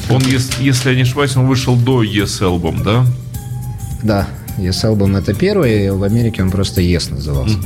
Он, 0.09 0.21
ес- 0.21 0.51
если 0.59 0.89
я 0.89 0.95
не 0.95 1.01
ошибаюсь, 1.03 1.35
он 1.37 1.47
вышел 1.47 1.75
до 1.75 2.03
Yes 2.03 2.41
Album, 2.41 2.83
да? 2.83 3.05
да, 4.03 4.27
Yes 4.57 4.83
Album 4.83 5.17
это 5.17 5.33
первый, 5.33 5.91
в 5.91 6.03
Америке 6.03 6.41
он 6.43 6.51
просто 6.51 6.81
Yes 6.81 7.11
назывался. 7.13 7.57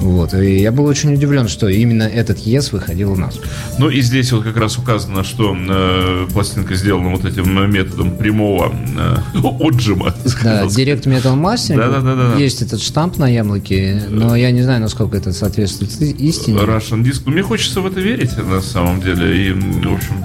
Вот, 0.00 0.34
и 0.34 0.60
я 0.60 0.72
был 0.72 0.86
очень 0.86 1.14
удивлен, 1.14 1.46
что 1.46 1.68
именно 1.68 2.02
этот 2.02 2.38
Yes 2.38 2.70
выходил 2.72 3.12
у 3.12 3.16
нас. 3.16 3.38
Ну 3.78 3.88
и 3.88 4.00
здесь 4.00 4.32
вот 4.32 4.42
как 4.42 4.56
раз 4.56 4.76
указано, 4.76 5.22
что 5.22 5.54
э, 5.56 6.26
пластинка 6.32 6.74
сделана 6.74 7.10
вот 7.10 7.24
этим 7.24 7.56
э, 7.62 7.68
методом 7.68 8.16
прямого 8.16 8.72
э, 8.96 9.38
отжима. 9.60 10.12
Да. 10.42 10.64
Direct 10.64 11.04
Metal 11.04 11.36
Mastering. 11.36 11.76
Да-да-да-да. 11.76 12.36
Есть 12.36 12.62
этот 12.62 12.82
штамп 12.82 13.18
на 13.18 13.28
яблоке, 13.28 14.02
но 14.08 14.34
я 14.34 14.50
не 14.50 14.62
знаю, 14.62 14.80
насколько 14.80 15.16
это 15.16 15.32
соответствует 15.32 15.92
истине. 16.00 16.58
Russian 16.58 17.04
Disc. 17.04 17.22
Ну, 17.26 17.32
мне 17.32 17.42
хочется 17.42 17.80
в 17.80 17.86
это 17.86 18.00
верить, 18.00 18.36
на 18.36 18.60
самом 18.60 19.00
деле. 19.02 19.50
И, 19.50 19.52
в 19.52 19.94
общем, 19.94 20.24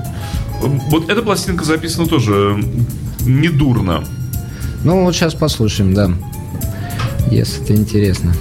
вот 0.61 1.09
эта 1.09 1.21
пластинка 1.21 1.63
записана 1.63 2.07
тоже 2.07 2.63
недурно. 3.25 4.03
Ну, 4.83 5.03
вот 5.03 5.15
сейчас 5.15 5.33
послушаем, 5.33 5.93
да. 5.93 6.11
Yes, 7.29 7.63
это 7.63 7.75
интересно. 7.75 8.33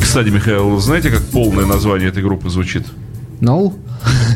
Кстати, 0.00 0.28
Михаил, 0.28 0.78
знаете, 0.78 1.10
как 1.10 1.22
полное 1.26 1.66
название 1.66 2.08
этой 2.08 2.22
группы 2.22 2.48
звучит? 2.48 2.86
No? 3.40 3.74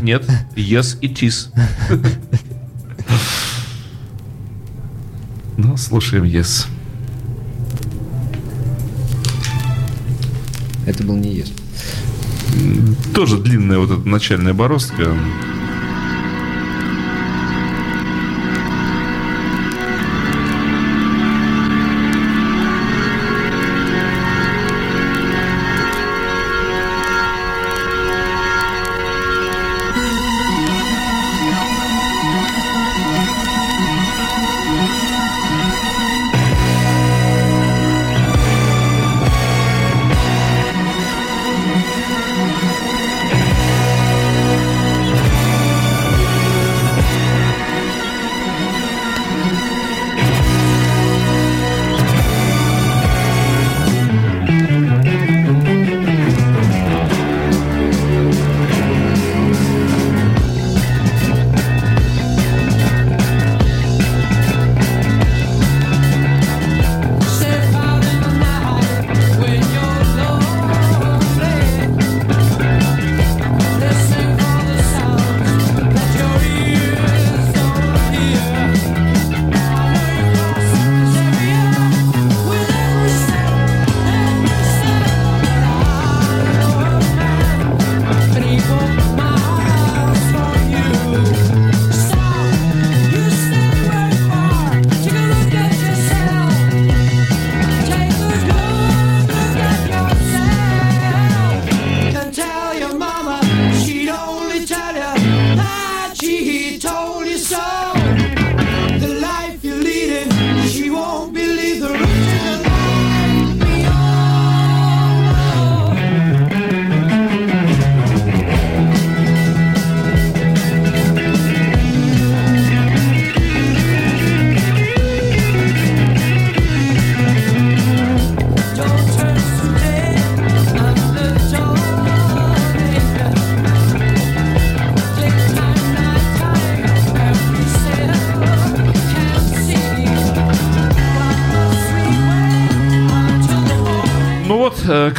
Нет, 0.03 0.25
Yes 0.55 1.01
It 1.01 1.21
Is. 1.21 1.49
Ну, 5.57 5.77
слушаем 5.77 6.25
Yes. 6.25 6.67
Это 10.87 11.03
был 11.05 11.17
не 11.17 11.35
Yes. 11.35 11.51
Тоже 13.15 13.39
длинная 13.39 13.79
вот 13.79 13.91
эта 13.91 14.09
начальная 14.09 14.55
бороздка. 14.55 15.17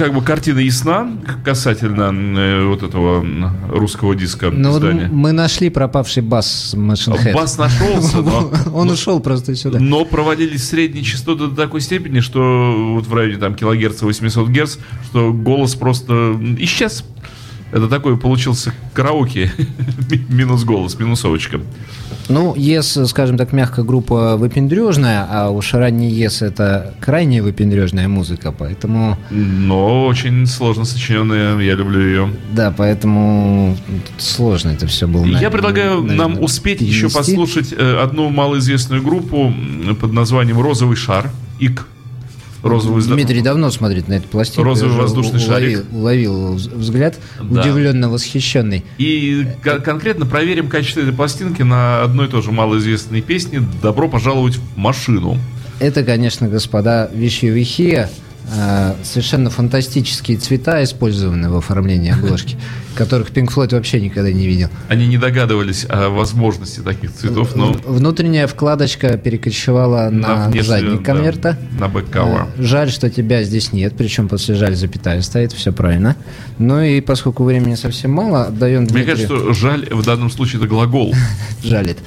Как 0.02 0.14
бы 0.16 0.22
картина 0.24 0.58
ясна 0.60 1.12
касательно 1.46 2.12
э, 2.40 2.66
вот 2.66 2.82
этого 2.82 3.24
русского 3.70 4.16
диска 4.16 4.50
Ну, 4.50 4.70
вот 4.72 4.78
издания. 4.78 5.10
мы 5.12 5.32
нашли 5.32 5.70
пропавший 5.70 6.24
бас 6.24 6.74
Machine 6.76 7.24
Head. 7.24 7.34
Бас 7.34 7.58
нашелся, 7.60 8.18
но, 8.22 8.52
Он 8.74 8.90
ушел 8.90 9.20
просто 9.20 9.56
сюда. 9.56 9.78
но 9.80 10.04
проводились 10.04 10.68
средние 10.68 11.04
частоты 11.04 11.48
до 11.48 11.56
такой 11.56 11.82
степени, 11.82 12.20
что 12.20 12.94
вот 12.96 13.06
в 13.06 13.14
районе 13.14 13.38
там 13.38 13.54
килогерца 13.54 14.06
800 14.06 14.50
герц, 14.50 14.78
что 15.06 15.32
голос 15.32 15.76
просто 15.76 16.36
исчез. 16.58 17.04
Это 17.72 17.88
такой 17.88 18.18
получился 18.18 18.74
караоке. 18.94 19.52
Ми- 20.12 20.26
Минус 20.30 20.64
голос, 20.64 21.00
минусовочка. 21.00 21.60
Ну, 22.30 22.54
ЕС, 22.56 22.98
скажем 23.08 23.38
так, 23.38 23.52
мягко 23.52 23.84
группа 23.84 24.38
выпендрежная, 24.38 25.28
а 25.30 25.50
уж 25.50 25.74
ранний 25.74 26.10
ЕС 26.12 26.42
это 26.42 26.94
крайне 27.02 27.42
выпендрежная 27.42 28.08
музыка, 28.08 28.52
поэтому, 28.52 29.18
Но 29.32 30.06
очень 30.06 30.46
сложно 30.46 30.86
сочиненная, 30.86 31.58
я 31.60 31.74
люблю 31.76 32.00
ее. 32.00 32.30
да, 32.54 32.72
поэтому 32.72 33.76
сложно 34.18 34.70
это 34.70 34.88
все 34.88 35.08
было. 35.08 35.26
Я 35.26 35.42
на- 35.42 35.50
предлагаю 35.50 36.02
наверное, 36.02 36.16
нам 36.16 36.42
успеть 36.44 36.82
еще 36.82 37.08
перенести. 37.10 37.18
послушать 37.18 37.74
э, 37.78 37.98
одну 38.04 38.30
малоизвестную 38.30 39.02
группу 39.02 39.54
под 40.00 40.14
названием 40.14 40.60
«Розовый 40.62 40.96
шар». 40.96 41.30
ИК. 41.60 41.86
Розовый 42.64 43.02
зда- 43.02 43.16
Дмитрий 43.16 43.42
давно 43.42 43.72
смотрит 43.72 44.08
на 44.08 44.14
эту 44.14 44.28
пластинку. 44.28 44.64
Розовый 44.64 44.96
воздушный 44.98 45.44
уловил, 45.46 45.78
шарик. 45.80 45.86
уловил 45.94 46.56
вз- 46.56 46.76
взгляд, 46.76 47.18
Да. 47.42 47.62
удивленно 47.62 48.10
восхищенный. 48.10 48.86
И 48.98 49.48
кон- 49.64 49.82
конкретно 49.82 50.26
проверим 50.26 50.68
качество 50.70 51.02
этой 51.02 51.14
пластинки 51.14 51.64
на 51.64 52.04
одной 52.04 52.28
тоже 52.28 52.52
малоизвестной 52.52 53.22
песне 53.22 53.64
«Добро 53.82 54.08
пожаловать 54.08 54.56
в 54.58 54.78
машину». 54.78 55.38
Это, 55.80 56.04
конечно, 56.04 56.48
господа, 56.48 57.10
вещевихи. 57.14 58.08
Э, 58.52 58.94
Совершенно 59.04 59.50
фантастические 59.50 60.38
цвета 60.38 60.84
использованы 60.84 61.50
в 61.50 61.56
оформлении 61.58 62.12
обложки, 62.14 62.58
которых 62.96 63.32
Pink 63.32 63.48
Floyd 63.54 63.74
вообще 63.74 64.00
никогда 64.02 64.32
не 64.32 64.46
видел. 64.48 64.70
Они 64.90 65.08
не 65.08 65.18
догадывались 65.18 65.86
о 65.90 66.10
возможности 66.10 66.80
таких 66.82 67.14
цветов, 67.14 67.56
но 67.56 67.72
Внутренняя 67.86 68.48
вкладочка 68.48 69.18
перекочевала 69.18 70.10
на, 70.10 70.48
внешнюю, 70.50 70.64
задник 70.64 71.00
да, 71.00 71.06
конверта. 71.14 71.58
на 71.80 71.88
бэккавер. 71.88 72.48
Э, 72.58 72.62
Жаль, 72.62 72.90
что 72.92 73.10
тебя 73.10 73.44
здесь 73.44 73.74
нет, 73.74 73.94
причем 73.98 74.28
после 74.28 74.56
жаль 74.56 74.76
запятая 74.76 75.22
стоит, 75.22 75.52
все 75.54 75.72
правильно. 75.72 76.16
Ну 76.58 76.82
и 76.82 77.02
поскольку 77.02 77.44
времени 77.44 77.76
совсем 77.76 78.12
мало, 78.12 78.46
отдаем 78.46 78.82
Мне 78.82 78.90
Дмитрию. 78.90 79.06
кажется, 79.16 79.38
что 79.38 79.54
жаль 79.54 79.88
в 79.92 80.06
данном 80.06 80.30
случае 80.30 80.60
это 80.60 80.68
глагол. 80.68 81.14
Жалит. 81.64 81.98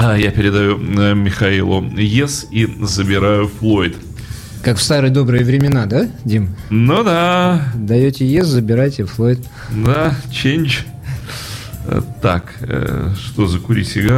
Я 0.00 0.30
передаю 0.30 0.78
э, 0.78 1.14
Михаилу 1.14 1.84
Ес 1.96 2.46
и 2.50 2.66
забираю 2.82 3.48
Флойд. 3.48 3.96
Как 4.62 4.76
в 4.76 4.82
старые 4.82 5.10
добрые 5.10 5.44
времена, 5.44 5.86
да, 5.86 6.08
Дим? 6.24 6.50
Ну 6.70 7.02
да, 7.02 7.72
Даете 7.74 8.26
ЕС, 8.26 8.46
забирайте 8.46 9.04
Флойд. 9.06 9.40
да, 9.70 10.14
change. 10.30 10.80
Э, 11.86 12.00
Так, 12.22 12.54
э, 12.60 13.10
что 13.16 13.46
за 13.46 13.58
кури 13.58 13.84
сигару? 13.84 14.08